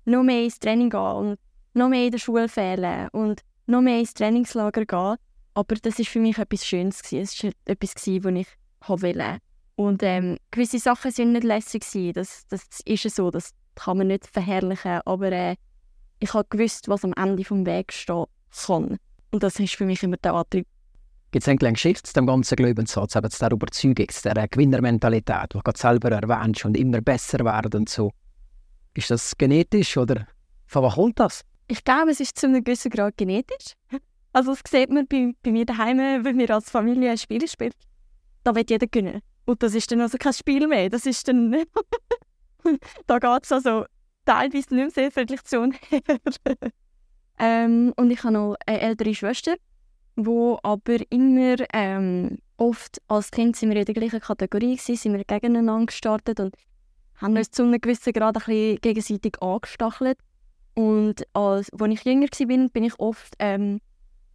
noch 0.05 0.23
mehr 0.23 0.43
ins 0.43 0.59
Training 0.59 0.89
gehen 0.89 0.99
und 0.99 1.39
noch 1.73 1.89
mehr 1.89 2.05
in 2.05 2.11
der 2.11 2.19
Schule 2.19 2.49
fehlen 2.49 3.07
und 3.13 3.41
noch 3.67 3.81
mehr 3.81 3.99
ins 3.99 4.13
Trainingslager 4.13 4.85
gehen. 4.85 5.15
Aber 5.53 5.75
das 5.75 5.99
ist 5.99 6.09
für 6.09 6.19
mich 6.19 6.37
etwas 6.37 6.65
Schönes 6.65 7.01
Es 7.11 7.43
war 7.43 7.51
etwas, 7.65 7.95
was 7.95 8.07
ich 8.07 8.47
wollte. 8.87 9.37
Und 9.75 10.03
ähm, 10.03 10.37
gewisse 10.51 10.79
Sachen 10.79 11.11
sind 11.11 11.31
nicht 11.31 11.43
lässig 11.43 11.83
Das, 12.13 12.45
das 12.47 12.67
ist 12.85 13.15
so, 13.15 13.31
das 13.31 13.51
kann 13.75 13.97
man 13.97 14.07
nicht 14.07 14.27
verherrlichen. 14.27 15.01
Aber 15.05 15.31
äh, 15.31 15.55
ich 16.19 16.33
habe 16.33 16.47
gewusst, 16.49 16.87
was 16.89 17.03
am 17.03 17.13
Ende 17.13 17.43
des 17.43 17.51
Weges 17.51 17.95
stehen 17.95 18.25
kann. 18.65 18.97
Und 19.31 19.43
das 19.43 19.59
ist 19.59 19.75
für 19.75 19.85
mich 19.85 20.03
immer 20.03 20.17
der 20.17 20.33
Antrieb 20.33 20.67
Gibt 21.33 21.47
es 21.47 21.49
eigentlich 21.49 21.83
eine 21.83 21.95
zu 21.95 22.13
dem 22.13 22.27
ganzen 22.27 22.55
Glaubenssatz, 22.55 23.15
eben 23.15 23.31
zu 23.31 23.39
der 23.39 23.51
Überzeugung, 23.51 24.07
zu 24.07 24.29
dieser 24.29 24.47
Gewinnermentalität, 24.47 25.55
die 25.55 25.59
du 25.63 25.71
selber 25.75 26.11
erwähnst 26.11 26.63
und 26.63 26.77
immer 26.77 27.01
besser 27.01 27.39
werden 27.43 27.73
und 27.73 27.89
so? 27.89 28.11
Ist 28.93 29.09
das 29.09 29.35
genetisch 29.35 29.97
oder 29.97 30.27
von 30.67 30.83
wo 30.83 30.89
kommt 30.89 31.19
das? 31.19 31.41
Ich 31.67 31.83
glaube, 31.83 32.11
es 32.11 32.19
ist 32.19 32.37
zu 32.37 32.45
einem 32.45 32.63
gewissen 32.63 32.91
Grad 32.91 33.17
genetisch. 33.17 33.73
Also 34.31 34.51
das 34.51 34.61
sieht 34.69 34.91
man 34.91 35.07
bei, 35.07 35.33
bei 35.41 35.51
mir 35.51 35.65
daheim, 35.65 35.97
wenn 36.23 36.37
wir 36.37 36.51
als 36.51 36.69
Familie 36.69 37.09
ein 37.09 37.17
Spiel 37.17 37.47
spielen. 37.47 37.73
Da 38.43 38.53
wird 38.53 38.69
jeder 38.69 38.85
gewinnen. 38.85 39.21
Und 39.45 39.63
das 39.63 39.73
ist 39.73 39.91
dann 39.91 40.01
also 40.01 40.19
kein 40.19 40.33
Spiel 40.33 40.67
mehr. 40.67 40.91
Das 40.91 41.07
ist 41.07 41.27
dann... 41.27 41.51
da 43.07 43.17
geht 43.17 43.43
es 43.43 43.51
also 43.51 43.85
teilweise 44.25 44.55
nicht 44.55 44.69
mehr 44.69 44.91
sehr 44.91 45.09
Selektion 45.09 45.73
her. 45.89 46.01
ähm, 47.39 47.91
und 47.95 48.11
ich 48.11 48.23
habe 48.23 48.33
noch 48.33 48.55
eine 48.67 48.81
ältere 48.81 49.15
Schwester 49.15 49.55
wo 50.15 50.59
aber 50.63 50.97
immer 51.09 51.55
ähm, 51.73 52.37
oft 52.57 53.01
als 53.07 53.31
Kind 53.31 53.55
sind 53.55 53.69
wir 53.69 53.77
in 53.77 53.85
der 53.85 53.95
gleichen 53.95 54.19
Kategorie 54.19 54.75
gewesen, 54.75 54.95
sind 54.95 55.13
wir 55.13 55.23
gegeneinander 55.23 55.87
gestartet 55.87 56.39
und 56.39 56.55
haben 57.15 57.37
uns 57.37 57.51
zu 57.51 57.63
einem 57.63 57.79
gewissen 57.79 58.13
Grad 58.13 58.37
ein 58.37 58.43
bisschen 58.45 58.81
gegenseitig 58.81 59.41
angestachelt. 59.41 60.17
Und 60.75 61.23
als, 61.33 61.71
als 61.71 61.93
ich 61.93 62.03
jünger 62.03 62.27
war, 62.27 62.69
bin 62.69 62.83
ich 62.83 62.99
oft 62.99 63.33
ähm, 63.39 63.79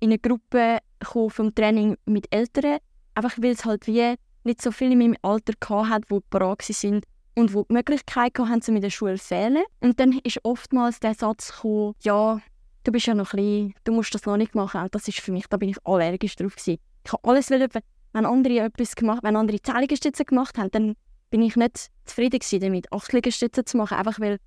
in 0.00 0.10
eine 0.10 0.18
Gruppe 0.18 0.78
vom 1.02 1.54
Training 1.54 1.96
mit 2.06 2.32
Älteren, 2.32 2.78
einfach 3.14 3.36
weil 3.38 3.52
es 3.52 3.64
halt 3.64 3.86
wie 3.86 4.14
nicht 4.44 4.62
so 4.62 4.70
viele 4.70 4.92
in 4.92 4.98
meinem 4.98 5.16
Alter 5.22 5.54
hat, 5.88 6.04
die 6.10 6.18
bereit 6.30 6.62
sind 6.62 7.04
und 7.34 7.50
die 7.50 7.62
die 7.68 7.72
Möglichkeit 7.72 8.38
hatten, 8.38 8.70
um 8.70 8.76
in 8.76 8.82
der 8.82 8.90
Schule 8.90 9.16
zu 9.16 9.26
fehlen. 9.26 9.64
Und 9.80 9.98
dann 10.00 10.18
ist 10.24 10.40
oftmals 10.44 11.00
der 11.00 11.14
Satz 11.14 11.52
gekommen, 11.52 11.94
ja, 12.02 12.40
du 12.84 12.92
bist 12.92 13.06
ja 13.06 13.14
noch 13.14 13.30
klein, 13.30 13.74
du 13.84 13.92
musst 13.92 14.14
das 14.14 14.24
noch 14.26 14.36
nicht 14.36 14.54
machen. 14.54 14.82
Und 14.82 14.94
das 14.94 15.08
ist 15.08 15.20
für 15.20 15.32
mich, 15.32 15.46
da 15.48 15.56
bin 15.56 15.70
ich 15.70 15.76
allergisch 15.84 16.36
drauf 16.36 16.56
gewesen. 16.56 16.78
Ich 17.04 17.12
habe 17.12 17.28
alles 17.28 17.50
wollen, 17.50 17.68
wenn 18.12 18.26
andere 18.26 18.60
etwas 18.60 18.96
gemacht, 18.96 19.22
wenn 19.22 19.36
andere 19.36 19.60
Zählligenstütze 19.60 20.24
gemacht 20.24 20.58
haben, 20.58 20.70
dann 20.70 20.94
bin 21.30 21.42
ich 21.42 21.56
nicht 21.56 21.88
zufrieden 22.04 22.38
gewesen 22.38 22.60
damit, 22.60 22.92
acht 22.92 23.12
Liegestütze 23.12 23.64
zu 23.64 23.76
machen, 23.76 23.98
einfach 23.98 24.18
weil 24.18 24.38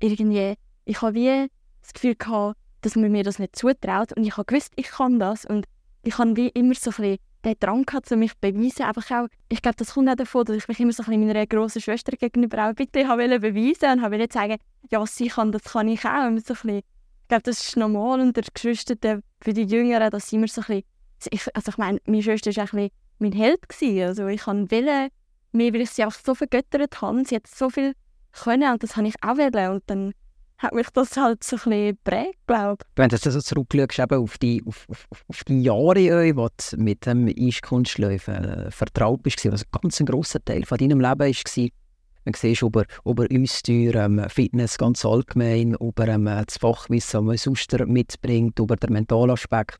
irgendwie, 0.00 0.54
ich 0.84 1.02
habe 1.02 1.14
wie 1.14 1.50
das 1.82 1.92
Gefühl 1.92 2.14
gehabt, 2.14 2.58
dass 2.80 2.96
man 2.96 3.12
mir 3.12 3.24
das 3.24 3.38
nicht 3.38 3.56
zutraut 3.56 4.12
und 4.14 4.24
ich 4.24 4.36
habe 4.36 4.46
gewusst, 4.46 4.72
ich 4.76 4.88
kann 4.88 5.18
das 5.18 5.44
und 5.44 5.66
ich 6.02 6.18
habe 6.18 6.36
wie 6.36 6.48
immer 6.48 6.74
so 6.74 6.90
ein 7.02 7.18
den 7.44 7.54
Drang 7.60 7.84
gehabt, 7.84 8.10
um 8.10 8.18
mich 8.18 8.32
zu 8.32 8.38
beweisen. 8.40 8.84
Einfach 8.84 9.10
auch, 9.10 9.28
ich 9.48 9.62
glaube, 9.62 9.76
das 9.76 9.94
kommt 9.94 10.08
auch 10.08 10.14
davon, 10.14 10.44
dass 10.44 10.56
ich 10.56 10.68
mich 10.68 10.80
immer 10.80 10.92
so 10.92 11.02
ein 11.06 11.26
meiner 11.26 11.46
grossen 11.46 11.82
Schwester 11.82 12.16
gegenüber 12.16 12.68
auch 12.68 12.74
bitte 12.74 13.06
habe 13.06 13.38
beweisen 13.38 13.98
und 13.98 14.02
habe 14.02 14.26
sagen, 14.30 14.56
ja, 14.90 15.06
sie 15.06 15.28
kann, 15.28 15.52
das 15.52 15.64
kann 15.64 15.88
ich 15.88 16.04
auch. 16.04 16.26
Und 16.26 16.44
so 16.44 16.54
ein 16.54 16.60
bisschen, 16.62 16.80
ich 17.24 17.28
glaube, 17.28 17.42
das 17.44 17.68
ist 17.68 17.76
normal 17.78 18.20
unter 18.20 18.42
Geschwistern, 18.42 19.22
für 19.40 19.52
die 19.54 19.62
Jüngeren, 19.62 20.10
dass 20.10 20.30
immer 20.30 20.46
so 20.46 20.60
ein 20.68 20.82
bisschen, 21.18 21.50
also 21.54 21.70
ich 21.70 21.78
meine, 21.78 21.98
meine 22.04 22.22
Schwester 22.22 22.54
war 22.54 22.64
ein 22.64 22.70
bisschen 22.70 22.90
mein 23.18 23.32
Held 23.32 23.66
gewesen. 23.66 24.02
Also 24.02 24.26
ich 24.26 24.46
wollen, 24.46 24.68
mehr, 24.70 25.72
weil 25.72 25.80
ich 25.80 25.90
sie 25.90 26.04
einfach 26.04 26.20
so 26.22 26.34
vergöttert 26.34 27.00
habe. 27.00 27.24
Sie 27.24 27.36
hat 27.36 27.46
so 27.46 27.70
viel 27.70 27.94
können 28.32 28.72
und 28.72 28.82
das 28.82 28.96
habe 28.96 29.08
ich 29.08 29.14
auch 29.22 29.38
wollen. 29.38 29.72
Und 29.72 29.82
dann 29.86 30.12
hat 30.58 30.74
mich 30.74 30.88
das 30.90 31.16
halt 31.16 31.42
so 31.42 31.56
ein 31.56 31.62
bisschen 31.62 31.96
geprägt, 31.96 32.38
glaube 32.46 32.84
ich. 32.84 32.96
Wenn 32.96 33.08
du 33.08 33.16
so 33.16 33.40
zurückschaust 33.40 33.98
eben 33.98 34.22
auf, 34.22 34.36
die, 34.36 34.62
auf, 34.66 34.86
auf, 34.90 35.06
auf 35.26 35.44
die 35.44 35.62
Jahre, 35.62 36.36
wo 36.36 36.48
du 36.48 36.76
mit 36.76 37.06
dem 37.06 37.26
Eiskunstläufen 37.26 38.44
äh, 38.44 38.70
vertraut 38.70 39.22
bist, 39.22 39.50
was 39.50 39.62
ein 39.62 39.80
ganz 39.80 39.98
grosser 40.04 40.44
Teil 40.44 40.66
von 40.66 40.76
deinem 40.76 41.00
Leben 41.00 41.20
war, 41.20 41.68
man 42.24 42.34
sieht 42.34 42.62
über, 42.62 42.84
über 43.04 43.26
Aussteuer, 43.30 43.94
ähm, 43.96 44.24
Fitness 44.28 44.78
ganz 44.78 45.04
allgemein, 45.04 45.74
über 45.74 46.08
ähm, 46.08 46.24
das 46.24 46.58
Fachwissen, 46.58 47.18
das 47.18 47.24
man 47.24 47.36
sonst 47.36 47.72
mitbringt, 47.86 48.58
über 48.58 48.76
den 48.76 48.92
mentalen 48.92 49.30
Aspekt. 49.30 49.78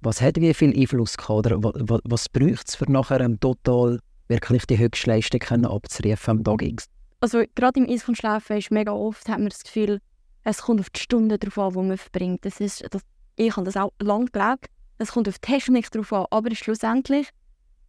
Was 0.00 0.20
hat 0.20 0.36
wie 0.40 0.54
viel 0.54 0.76
Einfluss 0.78 1.16
gehabt? 1.16 1.46
Oder 1.46 1.62
was, 1.62 2.00
was 2.04 2.28
braucht 2.28 2.68
es, 2.68 2.76
für 2.76 2.90
nachher 2.90 3.20
ähm, 3.20 3.38
total 3.40 4.00
wirklich 4.28 4.66
die 4.66 4.78
Höchstleistung 4.78 5.64
abzurufen 5.64 6.38
am 6.38 6.44
Tag 6.44 6.62
X? 6.62 6.86
Also 7.20 7.42
gerade 7.54 7.80
im 7.80 7.88
Eiskunstschlafen 7.88 8.58
ist 8.58 8.70
mega 8.70 8.92
oft, 8.92 9.28
hat 9.28 9.38
man 9.38 9.48
das 9.48 9.64
Gefühl, 9.64 10.00
es 10.44 10.62
kommt 10.62 10.80
auf 10.80 10.90
die 10.90 11.00
Stunden 11.00 11.38
drauf 11.38 11.58
an, 11.58 11.72
die 11.72 11.88
man 11.88 11.98
verbringt. 11.98 12.44
Das 12.44 12.60
ist, 12.60 12.84
das, 12.90 13.02
ich 13.36 13.56
habe 13.56 13.64
das 13.64 13.76
auch 13.76 13.92
lange 13.98 14.26
geglaubt. 14.26 14.66
Es 14.98 15.12
kommt 15.12 15.28
auf 15.28 15.38
die 15.38 15.52
Technik 15.52 15.90
drauf 15.90 16.12
an, 16.12 16.26
aber 16.30 16.54
schlussendlich 16.54 17.28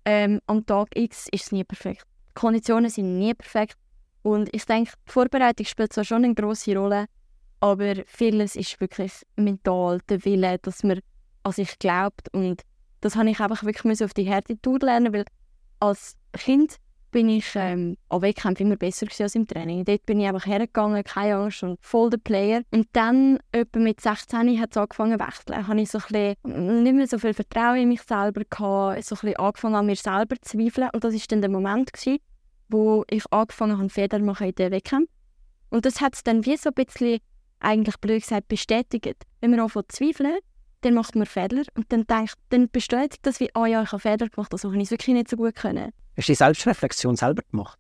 ähm, 0.06 0.40
am 0.48 0.66
Tag 0.66 0.90
X 0.96 1.28
ist 1.32 1.46
es 1.46 1.52
nie 1.52 1.64
perfekt. 1.64 2.06
Konditionen 2.40 2.90
sind 2.90 3.18
nie 3.18 3.34
perfekt 3.34 3.78
und 4.22 4.50
ich 4.54 4.66
denke, 4.66 4.94
die 5.08 5.12
Vorbereitung 5.12 5.66
spielt 5.66 5.92
zwar 5.92 6.06
schon 6.06 6.24
eine 6.24 6.34
große 6.34 6.74
Rolle, 6.78 7.08
aber 7.60 7.96
vieles 8.06 8.56
ist 8.56 8.80
wirklich 8.80 9.12
mental, 9.36 10.00
der 10.08 10.24
Wille, 10.24 10.58
dass 10.60 10.84
man 10.84 11.02
an 11.44 11.52
sich 11.52 11.78
glaubt 11.80 12.34
und 12.34 12.62
das 13.02 13.18
habe 13.18 13.30
ich 13.30 13.42
einfach 13.42 13.64
wirklich 13.64 14.02
auf 14.04 14.14
die 14.14 14.24
Härte 14.24 14.58
Tour 14.62 14.80
lernen, 14.80 15.14
weil 15.14 15.26
als 15.82 16.16
Kind 16.32 16.78
bin 17.12 17.28
ich 17.28 17.56
ähm, 17.56 17.98
an 18.10 18.22
Wettkämpfen 18.22 18.68
immer 18.68 18.76
besser 18.76 19.08
als 19.20 19.36
im 19.36 19.48
Training. 19.48 19.84
Dort 19.84 20.06
bin 20.06 20.20
ich 20.20 20.28
einfach 20.28 20.46
hergegangen, 20.46 21.04
keine 21.04 21.36
Angst 21.36 21.64
und 21.64 21.78
voll 21.82 22.10
der 22.10 22.20
Player. 22.20 22.62
Und 22.72 22.88
dann, 22.94 23.40
etwa 23.52 23.80
mit 23.80 24.00
16, 24.00 24.60
hat 24.62 24.72
es 24.72 24.78
angefangen 24.78 25.20
zu 25.20 25.26
wechseln. 25.26 25.68
Habe 25.68 25.82
ich 25.82 25.90
so 25.90 25.98
ein 25.98 26.36
bisschen, 26.44 26.84
nicht 26.84 26.96
mehr 26.96 27.08
so 27.08 27.18
viel 27.18 27.34
Vertrauen 27.34 27.78
in 27.78 27.90
mich 27.90 28.02
selber 28.04 28.44
gehabt, 28.48 29.04
so 29.04 29.16
ein 29.16 29.20
bisschen 29.22 29.36
angefangen 29.38 29.76
an 29.76 29.86
mir 29.86 29.96
selber 29.96 30.36
zu 30.42 30.58
zweifeln. 30.58 30.90
Und 30.94 31.04
das 31.04 31.14
war 31.14 31.22
dann 31.30 31.42
der 31.42 31.50
Moment, 31.50 31.94
gewesen, 31.94 32.20
wo 32.70 33.04
ich 33.10 33.24
angefangen 33.32 33.78
habe, 33.78 33.90
Federn 33.90 34.26
machen 34.26 34.48
in 34.48 34.56
den 34.56 34.72
Wettkämpfen. 34.72 35.14
Und 35.70 35.86
das 35.86 36.02
hat 36.02 36.16
es 36.16 36.24
dann 36.24 36.46
wie 36.46 36.58
so 36.58 36.70
ein 36.70 36.86
bisschen, 36.86 37.20
eigentlich 37.60 37.98
blöd 37.98 38.22
gesagt, 38.22 38.48
bestätigt. 38.48 39.26
Wenn 39.42 39.52
man 39.52 39.60
anfängt 39.60 39.92
zu 39.92 40.06
zweifeln, 40.06 40.38
dann 40.82 40.94
macht 40.94 41.16
man 41.16 41.26
Fehler 41.26 41.64
und 41.76 41.92
dann, 41.92 42.08
denkt, 42.08 42.36
dann 42.50 42.70
bestätigt 42.70 43.20
das 43.24 43.40
wie, 43.40 43.50
ah 43.54 43.62
oh 43.62 43.66
ja, 43.66 43.84
ich 43.84 43.92
habe 43.92 44.00
Fehler 44.00 44.30
gemacht, 44.30 44.54
also 44.54 44.70
habe 44.70 44.78
ich 44.78 44.84
es 44.84 44.92
wirklich 44.92 45.14
nicht 45.14 45.30
so 45.30 45.36
gut 45.36 45.56
können. 45.56 45.92
Hast 46.16 46.28
du 46.30 46.32
die 46.32 46.36
Selbstreflexion 46.36 47.16
selber 47.16 47.44
gemacht? 47.52 47.78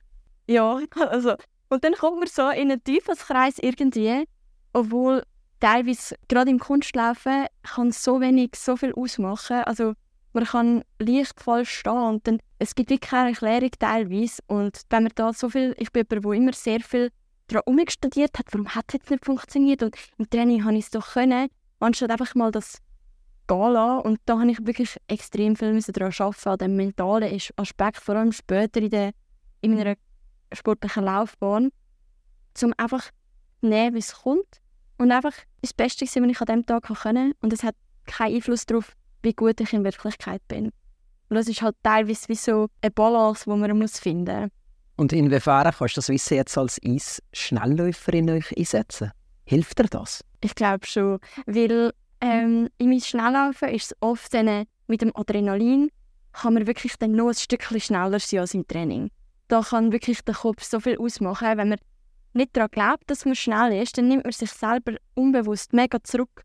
Ja, 0.48 0.79
also 1.10 1.36
und 1.69 1.84
dann 1.84 1.93
kommt 1.93 2.19
man 2.19 2.27
so 2.27 2.50
in 2.50 2.72
einen 2.72 2.84
Teufelskreis 2.84 3.60
irgendwie, 3.60 4.27
obwohl 4.74 5.24
teilweise, 5.60 6.15
gerade 6.27 6.50
im 6.50 6.60
Kunstlaufen, 6.60 7.46
kann 7.63 7.91
so 7.91 8.19
wenig, 8.19 8.51
so 8.55 8.75
viel 8.75 8.93
ausmachen. 8.93 9.58
Also 9.65 9.93
man 10.34 10.46
kann 10.46 10.84
leicht 11.00 11.40
falsch 11.40 11.80
stehen 11.80 11.94
und 11.94 12.28
dann, 12.28 12.40
es 12.60 12.76
gibt 12.76 12.90
wirklich 12.90 13.10
keine 13.10 13.30
Erklärung 13.30 13.72
teilweise. 13.80 14.42
Und 14.48 14.82
wenn 14.90 15.04
man 15.04 15.12
da 15.16 15.34
so 15.34 15.50
viel, 15.50 15.76
ich 15.78 15.92
bin 15.92 16.06
jemand, 16.10 16.26
der 16.26 16.34
immer 16.34 16.54
sehr 16.54 16.80
viel 16.82 17.12
daran 17.48 17.90
studiert 17.90 18.38
hat, 18.38 18.46
warum 18.52 18.68
hat 18.70 18.94
es 18.94 19.10
nicht 19.10 19.26
funktioniert? 19.26 19.82
Und 19.84 19.96
im 20.18 20.30
Training 20.30 20.64
habe 20.64 20.76
ich 20.76 20.86
es 20.86 20.92
doch 20.92 21.14
können, 21.14 21.50
anstatt 21.80 22.12
einfach 22.12 22.36
mal 22.36 22.52
das 22.52 22.78
gehen 23.48 23.74
lassen. 23.74 24.02
Und 24.06 24.20
da 24.26 24.40
habe 24.40 24.52
ich 24.52 24.66
wirklich 24.66 24.98
extrem 25.08 25.56
viel 25.56 25.80
daran 25.82 26.14
arbeiten, 26.18 26.50
an 26.50 26.58
dem 26.58 26.76
mentalen 26.76 27.40
Aspekt, 27.56 27.98
vor 27.98 28.16
allem 28.16 28.32
später 28.32 28.82
in, 28.82 28.90
der, 28.90 29.12
in 29.62 29.76
meiner 29.76 29.96
sportlichen 30.54 31.04
Laufbahn, 31.04 31.72
um 32.62 32.74
einfach 32.78 33.06
zu 33.62 33.68
nehmen, 33.68 33.96
wie 33.96 34.00
es 34.00 34.14
kommt. 34.14 34.62
Und 34.98 35.12
einfach 35.12 35.34
das 35.62 35.74
Beste 35.74 36.06
sein, 36.06 36.24
was 36.24 36.32
ich 36.32 36.42
an 36.42 36.46
diesem 36.46 36.66
Tag 36.66 36.84
können 36.84 37.34
Und 37.42 37.54
es 37.54 37.64
hat 37.64 37.76
keinen 38.06 38.36
Einfluss 38.36 38.66
darauf, 38.66 38.96
wie 39.22 39.34
gut 39.34 39.60
ich 39.62 39.74
in 39.74 39.84
Wirklichkeit 39.84 40.42
bin. 40.48 40.66
Und 41.30 41.36
das 41.36 41.48
ist 41.48 41.62
halt 41.62 41.76
teilweise 41.84 42.28
wie 42.28 42.36
so 42.36 42.68
eine 42.82 42.92
Balance, 42.92 43.44
die 43.46 43.56
man 43.56 43.78
muss 43.78 44.00
finden 44.00 44.42
muss. 44.42 44.52
Und 44.96 45.14
inwiefern 45.14 45.72
kannst 45.78 45.96
du 45.96 46.00
das 46.00 46.10
Wissen 46.10 46.36
jetzt 46.36 46.58
als 46.58 46.80
Eis-Schnellläuferin 46.84 48.44
einsetzen? 48.58 49.12
Hilft 49.46 49.80
dir 49.80 49.86
das? 49.86 50.24
Ich 50.42 50.56
glaube 50.56 50.86
schon, 50.86 51.20
weil 51.46 51.94
ähm, 52.22 52.68
in 52.78 52.90
meinem 52.90 53.00
Schnelllaufen 53.00 53.70
ist 53.70 53.92
es 53.92 53.98
oft 54.02 54.34
dann, 54.34 54.66
mit 54.88 55.02
dem 55.02 55.16
Adrenalin 55.16 55.90
kann 56.34 56.54
man 56.54 56.68
wirklich 56.68 56.98
dann 56.98 57.14
noch 57.14 57.30
ein 57.30 57.34
Stückchen 57.34 57.80
schneller 57.80 58.20
sein 58.20 58.42
als 58.42 58.54
im 58.54 58.68
Training. 58.68 59.10
Da 59.48 59.62
kann 59.62 59.92
wirklich 59.92 60.22
der 60.24 60.36
Kopf 60.36 60.64
so 60.64 60.80
viel 60.80 60.98
ausmachen. 60.98 61.58
Wenn 61.58 61.70
man 61.70 61.80
nicht 62.34 62.56
daran 62.56 62.70
glaubt, 62.72 63.04
dass 63.10 63.26
man 63.26 63.36
schnell 63.36 63.82
ist, 63.82 63.98
dann 63.98 64.08
nimmt 64.08 64.24
man 64.24 64.32
sich 64.32 64.52
selber 64.52 64.96
unbewusst 65.16 65.74
mega 65.74 66.04
zurück. 66.04 66.44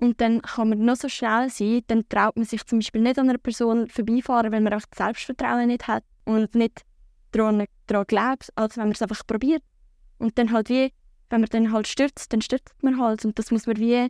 Und 0.00 0.20
dann 0.20 0.42
kann 0.42 0.70
man 0.70 0.84
noch 0.84 0.96
so 0.96 1.08
schnell 1.08 1.48
sein, 1.50 1.82
dann 1.86 2.08
traut 2.08 2.36
man 2.36 2.44
sich 2.44 2.64
zum 2.66 2.78
Beispiel 2.80 3.00
nicht 3.00 3.18
an 3.18 3.28
einer 3.28 3.38
Person 3.38 3.88
vorbeifahren, 3.88 4.52
weil 4.52 4.60
man 4.60 4.72
einfach 4.72 4.88
das 4.90 4.98
Selbstvertrauen 4.98 5.68
nicht 5.68 5.86
hat 5.86 6.04
und 6.24 6.54
nicht 6.54 6.82
daran, 7.30 7.64
daran 7.86 8.06
glaubt, 8.06 8.50
als 8.56 8.76
wenn 8.76 8.84
man 8.84 8.92
es 8.92 9.02
einfach 9.02 9.26
probiert. 9.26 9.62
Und 10.18 10.36
dann 10.38 10.52
halt 10.52 10.68
wie, 10.68 10.92
wenn 11.30 11.40
man 11.40 11.50
dann 11.50 11.72
halt 11.72 11.86
stürzt, 11.86 12.32
dann 12.32 12.42
stürzt 12.42 12.74
man 12.82 12.98
halt. 12.98 13.24
Und 13.24 13.38
das 13.38 13.50
muss 13.50 13.66
man 13.66 13.76
wie 13.76 14.08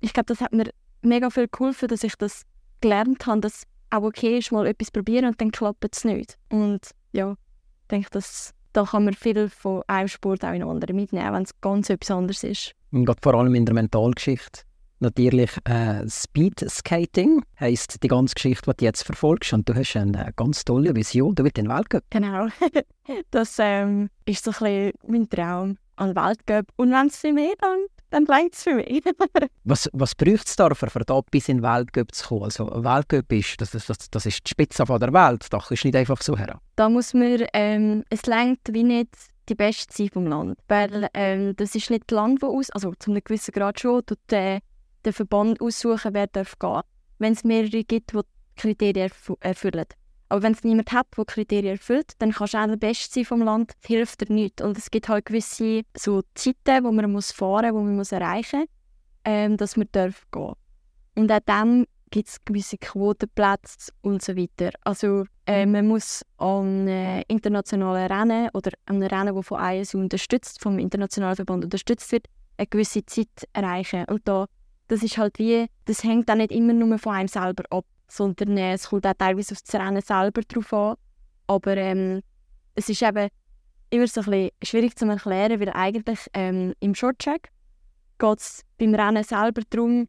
ich 0.00 0.12
glaube, 0.12 0.26
das 0.26 0.40
hat 0.40 0.52
mir 0.52 0.70
mega 1.02 1.30
viel 1.30 1.48
geholfen, 1.48 1.88
dass 1.88 2.02
ich 2.02 2.16
das 2.16 2.42
gelernt 2.80 3.26
habe, 3.26 3.40
dass 3.40 3.64
auch 3.90 4.02
okay 4.02 4.38
ist, 4.38 4.52
mal 4.52 4.66
etwas 4.66 4.90
probieren 4.90 5.26
und 5.26 5.40
dann 5.40 5.50
klappt 5.50 5.84
es 5.94 6.04
nicht. 6.04 6.38
Und 6.48 6.90
ja, 7.12 7.32
ich 7.32 7.88
denke, 7.90 8.08
dass 8.10 8.54
da 8.72 8.84
kann 8.84 9.04
man 9.04 9.14
viel 9.14 9.48
von 9.48 9.82
einem 9.88 10.08
Sport 10.08 10.44
auch 10.44 10.52
in 10.52 10.62
anderen 10.62 10.94
mitnehmen, 10.94 11.32
wenn 11.34 11.42
es 11.42 11.60
ganz 11.60 11.90
etwas 11.90 12.10
anderes 12.10 12.44
ist. 12.44 12.72
Und 12.92 13.04
gerade 13.04 13.18
vor 13.22 13.34
allem 13.34 13.54
in 13.54 13.66
der 13.66 13.74
Mentalgeschichte. 13.74 14.62
Natürlich 15.00 15.50
äh, 15.64 16.06
Speed 16.08 16.64
Skating 16.68 17.42
heisst 17.58 18.02
die 18.02 18.08
ganze 18.08 18.34
Geschichte, 18.34 18.70
die 18.70 18.76
du 18.76 18.84
jetzt 18.84 19.02
verfolgst. 19.02 19.52
Und 19.54 19.68
du 19.68 19.74
hast 19.74 19.96
eine 19.96 20.30
ganz 20.36 20.64
tolle 20.64 20.94
Vision, 20.94 21.34
du 21.34 21.42
willst 21.42 21.56
den 21.56 21.68
Weltcup. 21.68 22.04
Genau. 22.10 22.48
das 23.30 23.56
ähm, 23.58 24.10
ist 24.26 24.44
so 24.44 24.50
ein 24.50 24.56
bisschen 24.58 24.92
mein 25.06 25.28
Traum 25.30 25.78
an 25.96 26.14
Weltcup. 26.14 26.66
Und 26.76 26.90
wenn 26.92 27.06
es 27.06 27.16
für 27.16 27.32
mich 27.32 27.54
dann 27.60 27.86
dann 28.10 28.26
reicht 28.26 28.54
es 28.54 28.64
für 28.64 28.74
mich. 28.74 29.02
was 29.64 29.88
was 29.92 30.14
braucht 30.14 30.48
es 30.48 30.56
da, 30.56 30.74
für, 30.74 30.86
da 30.86 31.20
bis 31.30 31.48
in 31.48 31.58
den 31.58 31.62
Weltcup 31.62 32.14
zu 32.14 32.28
kommen? 32.28 32.44
Also 32.44 32.66
Weltcup 32.66 33.32
ist, 33.32 33.60
das, 33.60 33.70
das, 33.70 33.86
das 33.86 34.26
ist 34.26 34.40
die 34.44 34.50
Spitze 34.50 34.84
von 34.84 35.00
der 35.00 35.12
Welt, 35.12 35.46
das 35.50 35.70
ist 35.70 35.84
nicht 35.84 35.96
einfach 35.96 36.20
so 36.20 36.36
her. 36.36 36.60
Da 36.76 36.88
muss 36.88 37.14
man, 37.14 37.46
ähm, 37.52 38.04
es 38.10 38.26
längt 38.26 38.60
wie 38.70 38.82
nicht 38.82 39.10
die 39.48 39.54
beste 39.54 39.92
Zeit 39.92 40.12
vom 40.12 40.26
Land, 40.26 40.58
weil 40.68 41.08
ähm, 41.14 41.54
das 41.56 41.74
ist 41.74 41.90
nicht 41.90 42.04
das 42.08 42.16
Land, 42.16 42.42
wo 42.42 42.58
aus, 42.58 42.70
also 42.70 42.92
zu 42.98 43.10
einem 43.10 43.22
gewissen 43.24 43.52
Grad 43.52 43.80
schon, 43.80 44.04
tut 44.04 44.18
der, 44.30 44.60
der 45.04 45.12
Verband 45.12 45.60
aussuchen, 45.60 46.14
wer 46.14 46.26
darf 46.26 46.58
gehen. 46.58 46.82
Wenn 47.18 47.32
es 47.32 47.44
mehrere 47.44 47.84
gibt, 47.84 48.12
die 48.12 48.16
die 48.16 48.60
Kriterien 48.60 49.10
erfüllen. 49.40 49.86
Aber 50.28 50.42
wenn 50.42 50.52
es 50.52 50.62
niemand 50.62 50.92
hat, 50.92 51.08
der 51.16 51.24
Kriterien 51.24 51.72
erfüllt, 51.72 52.12
dann 52.18 52.30
kannst 52.32 52.54
du 52.54 52.58
auch 52.58 52.66
der 52.66 52.76
Beste 52.76 53.12
sein 53.12 53.24
vom 53.24 53.42
Land, 53.42 53.70
das 53.70 53.88
hilft 53.88 54.20
dir 54.20 54.32
nichts. 54.32 54.62
Und 54.62 54.78
es 54.78 54.90
gibt 54.90 55.08
halt 55.08 55.26
gewisse 55.26 55.82
so 55.96 56.22
Zeiten, 56.34 56.84
wo 56.84 56.92
man 56.92 57.10
muss 57.10 57.32
fahren 57.32 57.72
muss, 57.72 57.80
die 57.80 57.86
man 57.86 57.96
muss 57.96 58.12
erreichen 58.12 58.60
muss, 58.60 58.68
ähm, 59.24 59.56
dass 59.56 59.76
man 59.76 59.88
darf 59.90 60.24
gehen 60.30 60.54
Und 61.16 61.32
auch 61.32 61.40
dann 61.46 61.84
gibt 62.10 62.28
es 62.28 62.44
gewisse 62.44 62.78
Quotenplätze 62.78 63.92
und 64.02 64.22
so 64.22 64.36
weiter. 64.36 64.70
Also 64.82 65.24
äh, 65.46 65.66
man 65.66 65.86
muss 65.86 66.24
an 66.38 66.86
äh, 66.86 67.22
internationalen 67.22 68.06
Rennen 68.06 68.48
oder 68.52 68.72
an 68.86 69.02
Rennen, 69.02 69.34
das 69.34 69.46
von 69.46 69.60
ISU 69.60 69.98
unterstützt, 69.98 70.60
vom 70.60 70.78
internationalen 70.78 71.36
Verband 71.36 71.64
unterstützt 71.64 72.10
wird, 72.12 72.26
eine 72.56 72.66
gewisse 72.66 73.04
Zeit 73.06 73.48
erreichen. 73.52 74.04
Und 74.06 74.26
da, 74.26 74.46
das 74.90 75.02
ist 75.02 75.18
halt 75.18 75.38
wie, 75.38 75.66
das 75.86 76.04
hängt 76.04 76.30
auch 76.30 76.34
nicht 76.34 76.52
immer 76.52 76.72
nur 76.72 76.98
von 76.98 77.14
einem 77.14 77.28
selber 77.28 77.64
ab 77.70 77.84
sondern 78.10 78.56
äh, 78.56 78.74
es 78.74 78.88
kommt 78.88 79.06
auch 79.06 79.14
teilweise 79.14 79.54
auf 79.54 79.62
das 79.62 79.74
Rennen 79.80 80.02
selber 80.02 80.42
drauf 80.42 80.72
an. 80.72 80.96
Aber 81.46 81.76
ähm, 81.76 82.22
es 82.74 82.88
ist 82.88 83.02
eben 83.02 83.28
immer 83.90 84.06
so 84.06 84.20
ein 84.20 84.24
bisschen 84.26 84.50
schwierig 84.62 84.96
zu 84.96 85.06
erklären, 85.06 85.60
weil 85.60 85.70
eigentlich 85.70 86.18
ähm, 86.34 86.74
im 86.80 86.94
Shorttrack 86.94 87.48
geht 88.18 88.38
es 88.38 88.62
beim 88.78 88.94
Rennen 88.94 89.24
selber 89.24 89.62
darum, 89.70 90.08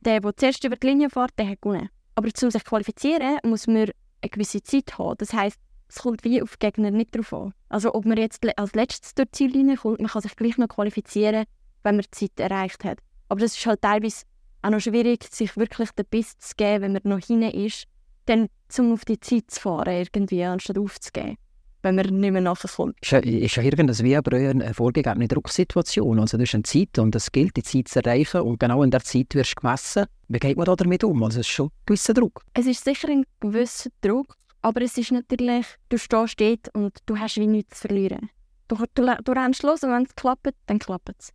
der, 0.00 0.20
der 0.20 0.36
zuerst 0.36 0.64
über 0.64 0.76
die 0.76 0.86
Linie 0.86 1.10
fährt, 1.10 1.32
der 1.38 1.48
hat 1.48 1.62
gewonnen. 1.62 1.88
Aber 2.14 2.26
um 2.26 2.50
sich 2.50 2.62
zu 2.62 2.68
qualifizieren, 2.68 3.38
muss 3.44 3.66
man 3.66 3.90
eine 4.20 4.30
gewisse 4.30 4.62
Zeit 4.62 4.98
haben. 4.98 5.16
Das 5.18 5.32
heisst, 5.32 5.58
es 5.88 5.96
kommt 5.96 6.24
wie 6.24 6.42
auf 6.42 6.58
Gegner 6.58 6.90
nicht 6.90 7.14
darauf 7.14 7.32
an. 7.32 7.54
Also 7.68 7.94
ob 7.94 8.04
man 8.04 8.18
jetzt 8.18 8.46
als 8.58 8.74
letztes 8.74 9.14
durch 9.14 9.28
die 9.30 9.36
Ziellinie 9.36 9.76
kommt, 9.76 10.00
man 10.00 10.08
kann 10.08 10.22
sich 10.22 10.36
gleich 10.36 10.58
noch 10.58 10.68
qualifizieren, 10.68 11.44
wenn 11.82 11.96
man 11.96 12.04
die 12.04 12.10
Zeit 12.10 12.40
erreicht 12.40 12.84
hat. 12.84 12.98
Aber 13.32 13.40
das 13.40 13.56
ist 13.56 13.64
halt 13.64 13.80
teilweise 13.80 14.26
auch 14.60 14.68
noch 14.68 14.80
schwierig, 14.80 15.24
sich 15.30 15.56
wirklich 15.56 15.90
den 15.92 16.04
Biss 16.04 16.36
zu 16.36 16.54
geben, 16.54 16.82
wenn 16.82 16.92
man 16.92 17.18
noch 17.18 17.26
hinten 17.26 17.50
ist, 17.50 17.84
dann 18.26 18.48
zum 18.68 18.92
auf 18.92 19.06
die 19.06 19.18
Zeit 19.20 19.50
zu 19.50 19.58
fahren 19.58 19.88
irgendwie, 19.88 20.44
anstatt 20.44 20.76
aufzugeben 20.76 21.38
wenn 21.80 21.94
man 21.94 22.06
nicht 22.06 22.30
mehr 22.30 22.42
nachkommt. 22.42 22.94
Ist 23.00 23.10
ja, 23.10 23.20
ist 23.20 23.56
ja 23.56 23.62
irgendwas 23.62 24.02
wie 24.02 24.14
eine 24.14 24.74
vorgegebene 24.74 25.28
Drucksituation. 25.28 26.20
Also 26.20 26.36
du 26.36 26.42
hast 26.42 26.54
eine 26.54 26.62
Zeit 26.62 26.98
und 26.98 27.16
es 27.16 27.32
gilt, 27.32 27.56
die 27.56 27.62
Zeit 27.62 27.88
zu 27.88 28.00
erreichen 28.04 28.42
und 28.42 28.60
genau 28.60 28.82
in 28.82 28.90
der 28.90 29.02
Zeit 29.02 29.34
wirst 29.34 29.56
du 29.56 29.62
gemessen. 29.62 30.04
Wie 30.28 30.38
geht 30.38 30.58
man 30.58 30.66
da 30.66 30.76
damit 30.76 31.02
um? 31.02 31.24
Also 31.24 31.40
es 31.40 31.46
ist 31.46 31.52
schon 31.52 31.68
ein 31.68 31.72
gewisser 31.86 32.12
Druck. 32.12 32.44
Es 32.52 32.66
ist 32.66 32.84
sicher 32.84 33.08
ein 33.08 33.24
gewisser 33.40 33.88
Druck, 34.02 34.36
aber 34.60 34.82
es 34.82 34.98
ist 34.98 35.10
natürlich, 35.10 35.66
du 35.88 35.96
stehst 35.96 36.38
dort 36.38 36.68
und 36.74 36.98
du 37.06 37.18
hast 37.18 37.38
wie 37.38 37.46
nichts 37.46 37.80
zu 37.80 37.88
verlieren. 37.88 38.28
Du, 38.68 38.76
du, 38.94 39.16
du 39.24 39.32
rennst 39.32 39.62
los 39.62 39.82
und 39.82 39.90
wenn 39.90 40.04
es 40.04 40.14
klappt, 40.14 40.54
dann 40.66 40.78
klappt 40.78 41.16
es. 41.18 41.32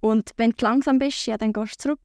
Und 0.00 0.30
wenn 0.36 0.50
du 0.50 0.64
langsam 0.64 0.98
bist, 0.98 1.26
ja, 1.26 1.36
dann 1.36 1.52
gehst 1.52 1.74
du 1.78 1.88
zurück. 1.88 2.00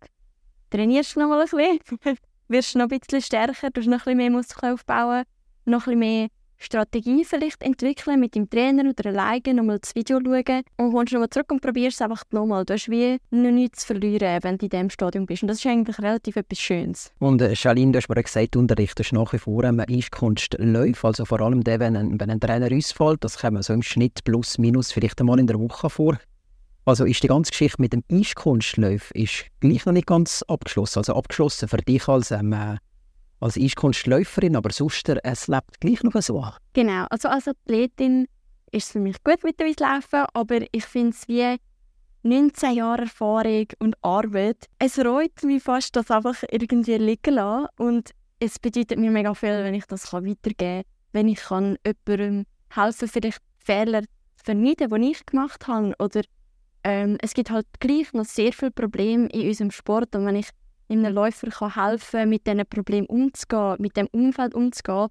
Trainierst 0.70 1.16
du 1.16 1.20
noch 1.20 1.30
mal 1.30 1.42
ein 1.42 1.48
bisschen, 1.50 2.18
wirst 2.48 2.76
noch 2.76 2.90
ein 2.90 3.00
bisschen 3.00 3.22
stärker, 3.22 3.70
du 3.70 3.82
noch 3.82 3.92
ein 3.92 3.98
bisschen 3.98 4.18
mehr 4.18 4.32
Muskeln 4.32 4.74
aufbauen, 4.74 5.24
noch 5.66 5.88
ein 5.88 6.00
bisschen 6.00 6.00
mehr 6.00 6.28
Strategie 6.64 7.26
vielleicht 7.26 7.62
entwickeln 7.62 8.20
mit 8.20 8.36
dem 8.36 8.50
Trainer 8.50 8.90
oder 8.90 9.10
alleine, 9.10 9.54
nochmal 9.54 9.80
das 9.80 9.94
Video 9.96 10.20
schauen 10.24 10.64
und 10.78 10.94
kommst 10.94 11.12
nochmal 11.12 11.30
zurück 11.30 11.52
und 11.52 11.62
probierst 11.62 11.98
es 11.98 12.02
einfach 12.02 12.24
nochmal. 12.32 12.64
Du 12.64 12.74
hast 12.74 12.90
wie 12.90 13.18
noch 13.32 13.52
nichts 13.52 13.82
zu 13.82 13.88
verlieren, 13.88 14.40
wenn 14.44 14.58
du 14.58 14.66
in 14.66 14.70
diesem 14.70 14.90
Stadium 14.90 15.26
bist. 15.26 15.44
Und 15.44 15.50
das 15.50 15.58
ist 15.58 15.66
eigentlich 15.66 16.00
relativ 16.00 16.38
etwas 16.38 16.60
Schönes. 16.60 17.12
Und 17.20 17.42
äh, 17.42 17.56
Charlene, 17.56 17.92
du 17.92 17.98
hast 17.98 18.08
mir 18.08 18.24
gesagt, 18.24 18.56
du 18.56 18.60
unterrichtest 18.60 19.12
nach 19.12 19.34
wie 19.34 19.40
vor 19.40 19.64
ähm, 19.66 19.82
Eiskunstläufe, 19.82 21.06
also 21.06 21.26
vor 21.26 21.42
allem 21.42 21.64
der, 21.64 21.82
wenn 21.82 21.98
ein, 21.98 22.20
wenn 22.20 22.30
ein 22.30 22.40
Trainer 22.40 22.74
ausfällt, 22.74 23.24
das 23.24 23.38
kommt 23.38 23.64
so 23.64 23.74
im 23.74 23.82
Schnitt 23.82 24.24
plus 24.24 24.58
minus 24.58 24.92
vielleicht 24.92 25.20
einmal 25.20 25.40
in 25.40 25.48
der 25.48 25.60
Woche 25.60 25.90
vor. 25.90 26.18
Also 26.86 27.06
ist 27.06 27.24
die 27.24 27.28
ganze 27.28 27.52
Geschichte 27.52 27.82
mit 27.82 27.94
dem 27.94 28.04
Eiskunstlauf 28.12 29.12
ist 29.12 29.46
gleich 29.62 29.86
noch 29.86 29.94
nicht 29.94 30.08
ganz 30.08 30.44
abgeschlossen. 30.48 31.00
Also 31.00 31.16
abgeschlossen 31.16 31.70
für 31.70 31.78
dich 31.78 32.08
als 32.08 32.32
ähm, 32.32 32.54
äh, 32.54 32.78
als 33.44 33.58
Eiskunstläuferin, 33.58 34.56
aber 34.56 34.72
sonst, 34.72 35.08
es 35.10 35.48
lebt 35.48 35.82
gleich 35.82 36.02
noch 36.04 36.20
so. 36.22 36.46
Genau, 36.74 37.06
also 37.10 37.28
als 37.28 37.48
Athletin 37.48 38.28
ist 38.72 38.86
es 38.86 38.92
für 38.94 39.00
mich 39.00 39.22
gut 39.24 39.44
mit 39.44 39.60
dem 39.60 39.68
Eislaufen, 39.68 40.26
aber 40.34 40.62
ich 40.72 40.86
finde 40.86 41.10
es 41.10 41.28
wie 41.28 41.58
19 42.24 42.74
Jahre 42.74 43.02
Erfahrung 43.02 43.68
und 43.80 43.96
Arbeit. 44.02 44.68
Es 44.80 44.98
reut 44.98 45.44
mich 45.44 45.62
fast, 45.62 45.96
das 45.96 46.10
einfach 46.10 46.42
irgendwie 46.50 46.96
liegen 46.96 47.36
lassen 47.36 47.68
und 47.78 48.12
es 48.40 48.60
bedeutet 48.60 48.98
mir 48.98 49.12
mega 49.12 49.34
viel, 49.34 49.64
wenn 49.64 49.74
ich 49.74 49.86
das 49.86 50.12
weitergeben 50.14 50.56
kann, 50.58 50.84
wenn 51.12 51.28
ich 51.28 51.42
kann 51.42 51.78
jemandem 51.86 52.46
helfen 52.70 53.08
vielleicht 53.10 53.42
Fehler 53.58 54.04
zu 54.04 54.46
vermeiden, 54.46 54.90
die 54.90 55.12
ich 55.12 55.26
gemacht 55.26 55.68
habe 55.68 55.94
oder 56.00 56.22
ähm, 56.84 57.18
es 57.22 57.34
gibt 57.34 57.50
halt 57.50 57.68
gleich 57.80 58.12
noch 58.14 58.26
sehr 58.26 58.54
viele 58.54 58.72
Probleme 58.72 59.28
in 59.28 59.48
unserem 59.48 59.72
Sport 59.72 60.16
und 60.16 60.26
wenn 60.26 60.36
ich 60.36 60.50
einem 60.90 61.14
Läufer 61.14 61.50
kann 61.50 61.76
helfen 61.76 62.30
mit 62.30 62.46
diesen 62.46 62.66
Problemen 62.66 63.08
umzugehen, 63.08 63.76
mit 63.80 63.98
dem 63.98 64.08
Umfeld 64.12 64.54
umzugehen, 64.54 65.08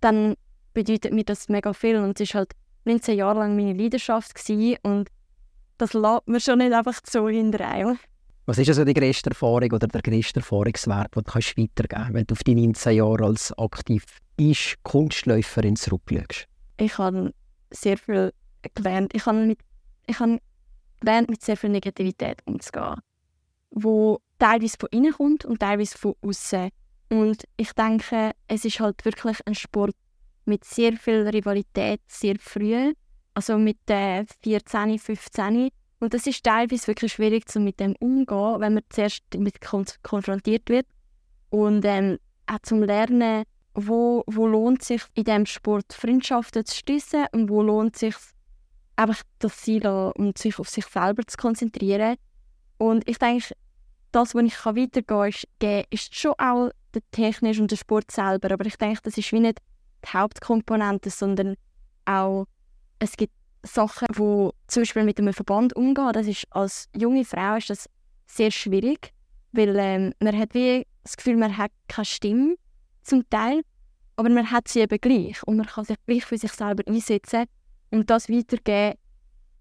dann 0.00 0.34
bedeutet 0.72 1.12
mir 1.12 1.24
das 1.24 1.48
mega 1.48 1.72
viel. 1.72 1.96
Und 1.96 2.20
es 2.20 2.34
war 2.34 2.40
halt 2.40 2.52
19 2.84 3.16
Jahre 3.16 3.40
lang 3.40 3.56
meine 3.56 3.74
Leidenschaft 3.74 4.34
gewesen, 4.34 4.78
und 4.82 5.08
das 5.78 5.92
lässt 5.92 6.26
mir 6.26 6.40
schon 6.40 6.58
nicht 6.58 6.72
einfach 6.72 6.98
so 7.04 7.28
hinterher. 7.28 7.96
Was 8.46 8.58
ist 8.58 8.68
also 8.68 8.84
die 8.84 8.94
größte 8.94 9.30
Erfahrung 9.30 9.70
oder 9.72 9.86
der 9.86 10.02
größte 10.02 10.40
Erfahrungswert, 10.40 11.14
den 11.14 11.22
du 11.22 11.30
kannst 11.30 11.56
weitergeben 11.56 11.88
kannst, 11.88 12.14
wenn 12.14 12.26
du 12.26 12.32
auf 12.32 12.42
die 12.42 12.54
19 12.54 12.96
Jahre 12.96 13.24
als 13.24 13.56
aktiv 13.58 14.04
Kunstläuferin 14.82 15.76
zurückschaust? 15.76 16.46
Ich 16.78 16.98
habe 16.98 17.32
sehr 17.70 17.98
viel 17.98 18.32
gelernt. 18.74 19.12
Ich 19.14 19.26
habe, 19.26 19.46
mit, 19.46 19.60
ich 20.06 20.18
habe 20.18 20.38
gelernt, 21.00 21.30
mit 21.30 21.42
sehr 21.42 21.56
viel 21.56 21.70
Negativität 21.70 22.38
umzugehen, 22.44 22.96
wo 23.70 24.20
teilweise 24.38 24.76
von 24.78 24.88
innen 24.92 25.12
kommt 25.12 25.44
und 25.44 25.60
teilweise 25.60 25.96
von 25.96 26.14
außen. 26.22 26.70
Und 27.10 27.44
ich 27.56 27.72
denke, 27.72 28.32
es 28.46 28.64
ist 28.64 28.80
halt 28.80 29.04
wirklich 29.04 29.38
ein 29.46 29.54
Sport 29.54 29.94
mit 30.44 30.64
sehr 30.64 30.92
viel 30.94 31.28
Rivalität 31.28 32.00
sehr 32.06 32.36
früh, 32.38 32.92
also 33.34 33.58
mit 33.58 33.78
äh, 33.88 34.24
14, 34.42 34.98
15. 34.98 35.70
Und 36.00 36.14
das 36.14 36.26
ist 36.26 36.44
teilweise 36.44 36.86
wirklich 36.86 37.12
schwierig, 37.12 37.44
um 37.54 37.64
mit 37.64 37.78
dem 37.78 37.94
umzugehen, 38.00 38.60
wenn 38.60 38.74
man 38.74 38.82
zuerst 38.88 39.22
damit 39.30 39.60
konf 39.60 40.00
konfrontiert 40.02 40.68
wird. 40.68 40.86
Und 41.50 41.84
ähm, 41.84 42.18
auch 42.46 42.58
zum 42.62 42.82
Lernen, 42.82 43.44
wo, 43.74 44.24
wo 44.26 44.46
lohnt 44.46 44.82
sich 44.82 45.02
in 45.14 45.24
diesem 45.24 45.46
Sport 45.46 45.92
Freundschaften 45.92 46.64
zu 46.64 46.74
schließen 46.74 47.26
und 47.32 47.50
wo 47.50 47.62
lohnt 47.62 47.96
sich 47.96 48.14
einfach 49.00 49.22
das 49.38 49.56
Ziel 49.56 49.86
und 49.86 50.38
sich 50.38 50.58
auf 50.58 50.68
sich 50.68 50.84
selber 50.86 51.22
zu 51.26 51.36
konzentrieren. 51.36 52.16
Und 52.78 53.08
ich 53.08 53.18
denke, 53.18 53.54
das, 54.12 54.34
was 54.34 54.44
ich 54.44 54.66
weitergeben 54.66 55.32
kann, 55.58 55.84
ist 55.90 56.14
schon 56.14 56.34
auch 56.38 56.70
der 56.94 57.02
technische 57.10 57.62
und 57.62 57.70
der 57.70 57.76
Sport 57.76 58.10
selber. 58.10 58.50
Aber 58.52 58.66
ich 58.66 58.76
denke, 58.76 59.00
das 59.02 59.16
ist 59.16 59.32
wie 59.32 59.40
nicht 59.40 59.58
die 60.04 60.08
Hauptkomponente, 60.12 61.10
sondern 61.10 61.54
auch, 62.04 62.46
es 62.98 63.16
gibt 63.16 63.32
Sachen, 63.62 64.08
wo 64.14 64.52
zum 64.66 64.82
Beispiel 64.82 65.04
mit 65.04 65.18
einem 65.18 65.34
Verband 65.34 65.74
umgehen, 65.76 66.12
das 66.12 66.26
ist 66.26 66.46
als 66.50 66.88
junge 66.96 67.24
Frau 67.24 67.56
ist 67.56 67.70
das 67.70 67.88
sehr 68.26 68.50
schwierig, 68.50 69.12
weil 69.52 69.76
ähm, 69.76 70.14
man 70.20 70.36
hat 70.36 70.54
wie 70.54 70.86
das 71.02 71.16
Gefühl, 71.16 71.36
man 71.36 71.56
hat 71.56 71.70
keine 71.88 72.06
Stimme 72.06 72.54
zum 73.02 73.28
Teil, 73.28 73.60
aber 74.16 74.30
man 74.30 74.50
hat 74.50 74.68
sie 74.68 74.80
eben 74.80 74.98
gleich 74.98 75.42
und 75.46 75.58
man 75.58 75.66
kann 75.66 75.84
sich 75.84 75.96
gleich 76.06 76.24
für 76.24 76.38
sich 76.38 76.52
selber 76.52 76.82
einsetzen 76.86 77.44
und 77.90 78.10
das 78.10 78.28
weitergeben 78.28 78.96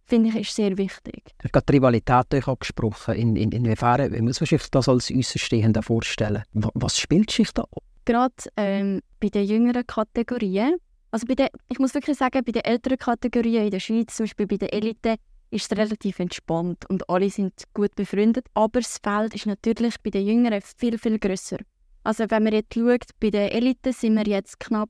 finde 0.09 0.29
ich, 0.29 0.35
ist 0.35 0.55
sehr 0.55 0.77
wichtig. 0.77 1.23
Du 1.37 1.43
hast 1.43 1.53
gerade 1.53 1.65
die 1.67 1.73
Rivalität 1.73 2.47
angesprochen. 2.47 3.15
In, 3.15 3.35
in, 3.35 3.51
inwiefern 3.51 4.11
wie 4.11 4.21
muss 4.21 4.41
man 4.41 4.47
sich 4.47 4.67
das 4.69 4.89
als 4.89 5.11
Außenstehender 5.11 5.83
vorstellen? 5.83 6.43
Was 6.53 6.97
spielt 6.97 7.31
sich 7.31 7.51
da 7.53 7.61
ab? 7.61 7.83
Gerade 8.05 8.33
ähm, 8.57 9.01
bei 9.19 9.29
den 9.29 9.45
jüngeren 9.45 9.85
Kategorien, 9.85 10.77
also 11.11 11.27
bei 11.27 11.35
den, 11.35 11.47
ich 11.69 11.79
muss 11.79 11.93
wirklich 11.93 12.17
sagen, 12.17 12.43
bei 12.43 12.51
den 12.51 12.63
älteren 12.63 12.97
Kategorien 12.97 13.65
in 13.65 13.71
der 13.71 13.79
Schweiz, 13.79 14.15
zum 14.15 14.25
Beispiel 14.25 14.47
bei 14.47 14.57
der 14.57 14.73
Elite, 14.73 15.15
ist 15.51 15.71
es 15.71 15.77
relativ 15.77 16.19
entspannt 16.19 16.89
und 16.89 17.09
alle 17.09 17.29
sind 17.29 17.53
gut 17.73 17.95
befreundet. 17.95 18.47
Aber 18.53 18.79
das 18.79 18.99
Feld 19.03 19.35
ist 19.35 19.45
natürlich 19.45 19.95
bei 20.03 20.09
den 20.09 20.25
Jüngeren 20.25 20.61
viel, 20.61 20.97
viel 20.97 21.19
grösser. 21.19 21.57
Also 22.03 22.25
wenn 22.29 22.43
man 22.43 22.53
jetzt 22.53 22.73
schaut, 22.73 23.05
bei 23.19 23.29
der 23.29 23.53
Elite 23.53 23.93
sind 23.93 24.15
wir 24.15 24.25
jetzt 24.25 24.59
knapp 24.59 24.89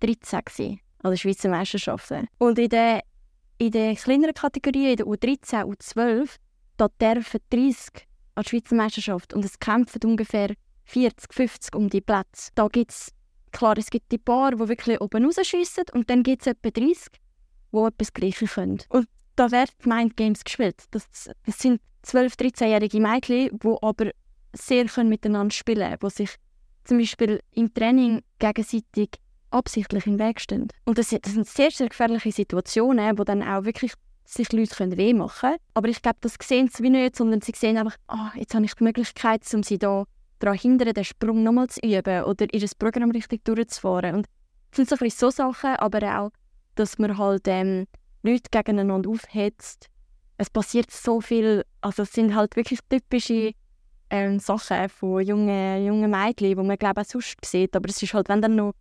13 0.00 0.40
gewesen, 0.44 0.80
an 1.02 1.10
den 1.10 1.18
Schweizer 1.18 1.48
Meisterschaften. 1.48 2.28
Und 2.38 2.58
in 2.58 2.68
den 2.68 3.00
in 3.62 3.70
den 3.70 3.94
kleineren 3.94 4.34
Kategorien, 4.34 4.90
in 4.90 4.96
der 4.96 5.06
U13, 5.06 5.64
U12, 5.64 6.36
da 6.76 6.88
dürfen 6.88 7.40
30 7.50 8.08
an 8.34 8.42
der 8.42 8.48
Schweizer 8.48 8.74
Meisterschaft 8.74 9.34
und 9.34 9.44
es 9.44 9.58
kämpfen 9.58 10.00
ungefähr 10.04 10.54
40, 10.84 11.32
50 11.32 11.76
um 11.76 11.88
die 11.88 12.00
Plätze. 12.00 12.50
Da 12.56 12.66
gibt 12.66 12.90
es, 12.90 13.12
klar, 13.52 13.78
es 13.78 13.90
gibt 13.90 14.10
die 14.10 14.18
paar, 14.18 14.50
die 14.50 14.68
wirklich 14.68 15.00
oben 15.00 15.24
rausschiessen 15.24 15.84
und 15.92 16.10
dann 16.10 16.24
gibt 16.24 16.42
es 16.42 16.48
etwa 16.48 16.70
30, 16.70 17.06
die 17.72 17.78
etwas 17.78 18.12
Gleiches 18.12 18.54
können. 18.54 18.78
Und 18.88 19.06
da 19.36 19.50
werden 19.52 19.70
Mindgames 19.84 20.42
gespielt. 20.42 20.82
Das, 20.90 21.06
das 21.44 21.58
sind 21.58 21.80
12-, 22.04 22.38
13-jährige 22.38 23.00
Mädchen, 23.00 23.58
die 23.58 23.76
aber 23.80 24.10
sehr 24.54 24.86
können 24.86 25.08
miteinander 25.08 25.54
spielen 25.54 25.88
können, 25.88 25.98
die 26.02 26.10
sich 26.10 26.34
zum 26.84 26.98
Beispiel 26.98 27.40
im 27.52 27.72
Training 27.72 28.22
gegenseitig 28.40 29.10
absichtlich 29.52 30.06
im 30.06 30.18
Weg 30.18 30.40
stehen. 30.40 30.68
Und 30.84 30.98
das, 30.98 31.10
das 31.10 31.32
sind 31.32 31.46
sehr, 31.46 31.70
sehr 31.70 31.88
gefährliche 31.88 32.32
Situationen, 32.32 33.18
wo 33.18 33.24
dann 33.24 33.42
auch 33.42 33.64
wirklich 33.64 33.92
sich 34.24 34.52
Leute 34.52 34.74
können 34.74 34.96
weh 34.96 35.12
machen 35.14 35.50
können. 35.50 35.56
Aber 35.74 35.88
ich 35.88 36.00
glaube, 36.02 36.18
das 36.20 36.36
sehen 36.42 36.68
sie 36.72 36.82
wie 36.82 36.90
nicht, 36.90 37.16
sondern 37.16 37.40
sie 37.40 37.52
sehen 37.54 37.76
einfach, 37.76 37.96
oh, 38.08 38.38
jetzt 38.38 38.54
habe 38.54 38.64
ich 38.64 38.74
die 38.74 38.84
Möglichkeit, 38.84 39.42
um 39.54 39.62
sie 39.62 39.78
da 39.78 40.04
daran 40.38 40.58
zu 40.58 40.62
hindern, 40.62 40.94
den 40.94 41.04
Sprung 41.04 41.42
nochmal 41.42 41.68
zu 41.68 41.80
üben 41.80 42.24
oder 42.24 42.46
ihr 42.52 42.68
Programm 42.78 43.10
richtig 43.10 43.44
durchzufahren. 43.44 44.16
Und 44.16 44.26
das 44.70 44.76
sind 44.76 44.88
so 44.88 44.96
ein 45.04 45.10
so 45.10 45.30
Sachen, 45.30 45.76
aber 45.76 46.20
auch, 46.20 46.30
dass 46.74 46.98
man 46.98 47.18
halt 47.18 47.46
ähm, 47.46 47.86
Leute 48.22 48.48
gegeneinander 48.50 49.10
aufhetzt. 49.10 49.88
Es 50.38 50.50
passiert 50.50 50.90
so 50.90 51.20
viel, 51.20 51.64
also 51.80 52.02
es 52.02 52.12
sind 52.12 52.34
halt 52.34 52.56
wirklich 52.56 52.80
typische 52.88 53.52
ähm, 54.10 54.38
Sachen 54.38 54.88
von 54.88 55.22
jungen, 55.22 55.84
jungen 55.84 56.10
Mädchen, 56.10 56.48
die 56.48 56.54
man 56.54 56.76
glaube 56.76 57.02
auch 57.02 57.06
sonst 57.06 57.44
sieht. 57.44 57.76
Aber 57.76 57.88
es 57.88 58.02
ist 58.02 58.14
halt, 58.14 58.28
wenn 58.28 58.42
dann 58.42 58.56
noch 58.56 58.72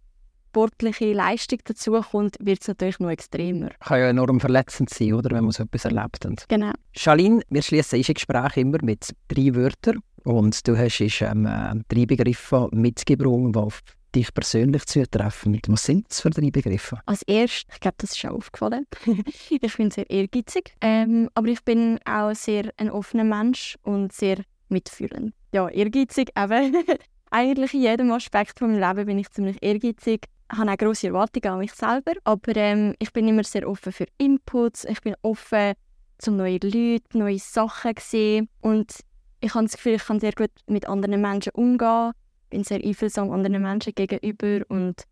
sportliche 0.51 1.13
Leistung 1.13 1.59
dazukommt, 1.63 2.35
wird 2.41 2.61
es 2.61 2.67
natürlich 2.67 2.99
noch 2.99 3.09
extremer. 3.09 3.69
Kann 3.79 3.99
ja 3.99 4.09
enorm 4.09 4.41
verletzend 4.41 4.89
sein, 4.89 5.13
oder, 5.13 5.31
wenn 5.31 5.45
man 5.45 5.51
so 5.51 5.63
etwas 5.63 5.85
erlebt. 5.85 6.25
Und 6.25 6.45
genau. 6.49 6.73
Charlene, 6.91 7.41
wir 7.49 7.61
schließen 7.61 7.97
unser 7.97 8.13
Gespräch 8.13 8.57
immer 8.57 8.77
mit 8.81 9.15
drei 9.29 9.55
Wörtern. 9.55 9.99
Und 10.25 10.67
du 10.67 10.77
hast 10.77 10.99
ähm, 10.99 11.47
drei 11.87 12.05
Begriffe 12.05 12.67
mitgebracht, 12.73 13.79
die 14.13 14.19
dich 14.19 14.33
persönlich 14.33 14.85
zutreffen. 14.85 15.59
Was 15.67 15.83
sind 15.83 16.09
das 16.09 16.19
für 16.19 16.29
drei 16.29 16.51
Begriffe? 16.51 16.99
Als 17.05 17.21
erstes, 17.23 17.73
ich 17.73 17.79
glaube, 17.79 17.95
das 17.99 18.11
ist 18.11 18.19
schon 18.19 18.31
aufgefallen, 18.31 18.85
ich 19.49 19.77
bin 19.77 19.89
sehr 19.89 20.09
ehrgeizig, 20.09 20.75
ähm, 20.81 21.29
aber 21.33 21.47
ich 21.47 21.63
bin 21.63 21.97
auch 22.05 22.35
sehr 22.35 22.71
ein 22.75 22.91
offener 22.91 23.23
Mensch 23.23 23.77
und 23.83 24.11
sehr 24.11 24.39
mitfühlend. 24.67 25.33
Ja, 25.53 25.69
ehrgeizig, 25.69 26.31
eben. 26.37 26.75
Eigentlich 27.33 27.73
in 27.73 27.81
jedem 27.81 28.11
Aspekt 28.11 28.59
von 28.59 28.73
meinem 28.73 28.81
Leben 28.89 29.05
bin 29.05 29.17
ich 29.17 29.31
ziemlich 29.31 29.57
ehrgeizig. 29.61 30.27
Habe 30.51 30.71
auch 30.71 30.77
grosse 30.77 31.07
Erwartungen 31.07 31.53
an 31.53 31.59
mich 31.59 31.73
selber, 31.73 32.13
aber 32.23 32.55
ähm, 32.55 32.93
ich 32.99 33.13
bin 33.13 33.27
immer 33.27 33.43
sehr 33.43 33.67
offen 33.67 33.93
für 33.93 34.05
Inputs. 34.17 34.85
Ich 34.85 35.01
bin 35.01 35.15
offen 35.21 35.73
zu 36.17 36.31
neuen 36.31 36.59
Leuten, 36.61 37.19
neue 37.19 37.39
Sachen 37.39 37.93
sehen 37.99 38.49
und 38.59 38.99
ich 39.39 39.55
habe 39.55 39.65
das 39.65 39.75
Gefühl, 39.75 39.93
ich 39.93 40.05
kann 40.05 40.19
sehr 40.19 40.33
gut 40.33 40.51
mit 40.67 40.87
anderen 40.87 41.21
Menschen 41.21 41.51
umgehen 41.53 42.11
bin 42.51 42.63
sehr 42.63 42.83
einfühlsam 42.83 43.31
anderen 43.31 43.59
Menschen 43.61 43.93
gegenüber 43.95 44.63
und 44.69 45.03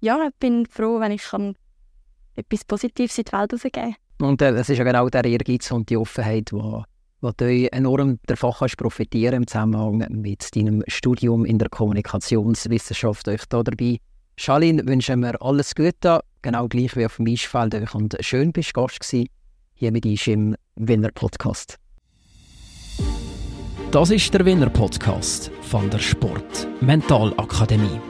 ja, 0.00 0.24
ich 0.28 0.34
bin 0.38 0.66
froh, 0.66 1.00
wenn 1.00 1.12
ich 1.12 1.22
kann 1.22 1.56
etwas 2.36 2.64
Positives 2.64 3.18
in 3.18 3.24
die 3.24 3.32
Welt 3.32 3.52
rausgeben 3.52 3.96
kann. 4.18 4.28
Und 4.28 4.40
äh, 4.42 4.52
das 4.52 4.68
ist 4.68 4.78
ja 4.78 4.84
genau 4.84 5.08
der 5.08 5.24
Ehrgeiz 5.24 5.70
und 5.72 5.90
die 5.90 5.96
Offenheit, 5.96 6.52
die 6.52 6.82
wo 7.22 7.32
du 7.36 7.70
enorm 7.72 8.18
davon 8.24 8.54
kannst 8.58 8.78
profitieren 8.78 9.34
im 9.34 9.46
Zusammenhang 9.46 10.06
mit 10.08 10.56
deinem 10.56 10.82
Studium 10.86 11.44
in 11.44 11.58
der 11.58 11.68
Kommunikationswissenschaft. 11.68 13.28
Euch 13.28 13.44
da 13.46 13.62
dabei, 13.62 13.98
Charlene, 14.40 14.86
wünschen 14.86 15.20
wir 15.20 15.36
alles 15.42 15.74
Gute, 15.74 16.20
genau 16.40 16.66
gleich 16.66 16.96
wie 16.96 17.04
auf 17.04 17.16
dem 17.16 17.26
Eisfeld. 17.26 17.74
Und 17.94 18.16
schön 18.20 18.52
bist 18.52 18.74
du 18.74 18.86
Gast 18.86 19.12
hier 19.12 19.92
mit 19.92 20.06
uns 20.06 20.26
im 20.28 20.56
Winner 20.76 21.10
Podcast. 21.12 21.76
Das 23.90 24.10
ist 24.10 24.32
der 24.32 24.46
Winner 24.46 24.70
Podcast 24.70 25.50
von 25.60 25.90
der 25.90 25.98
Sport 25.98 26.66
Mentalakademie. 26.80 28.00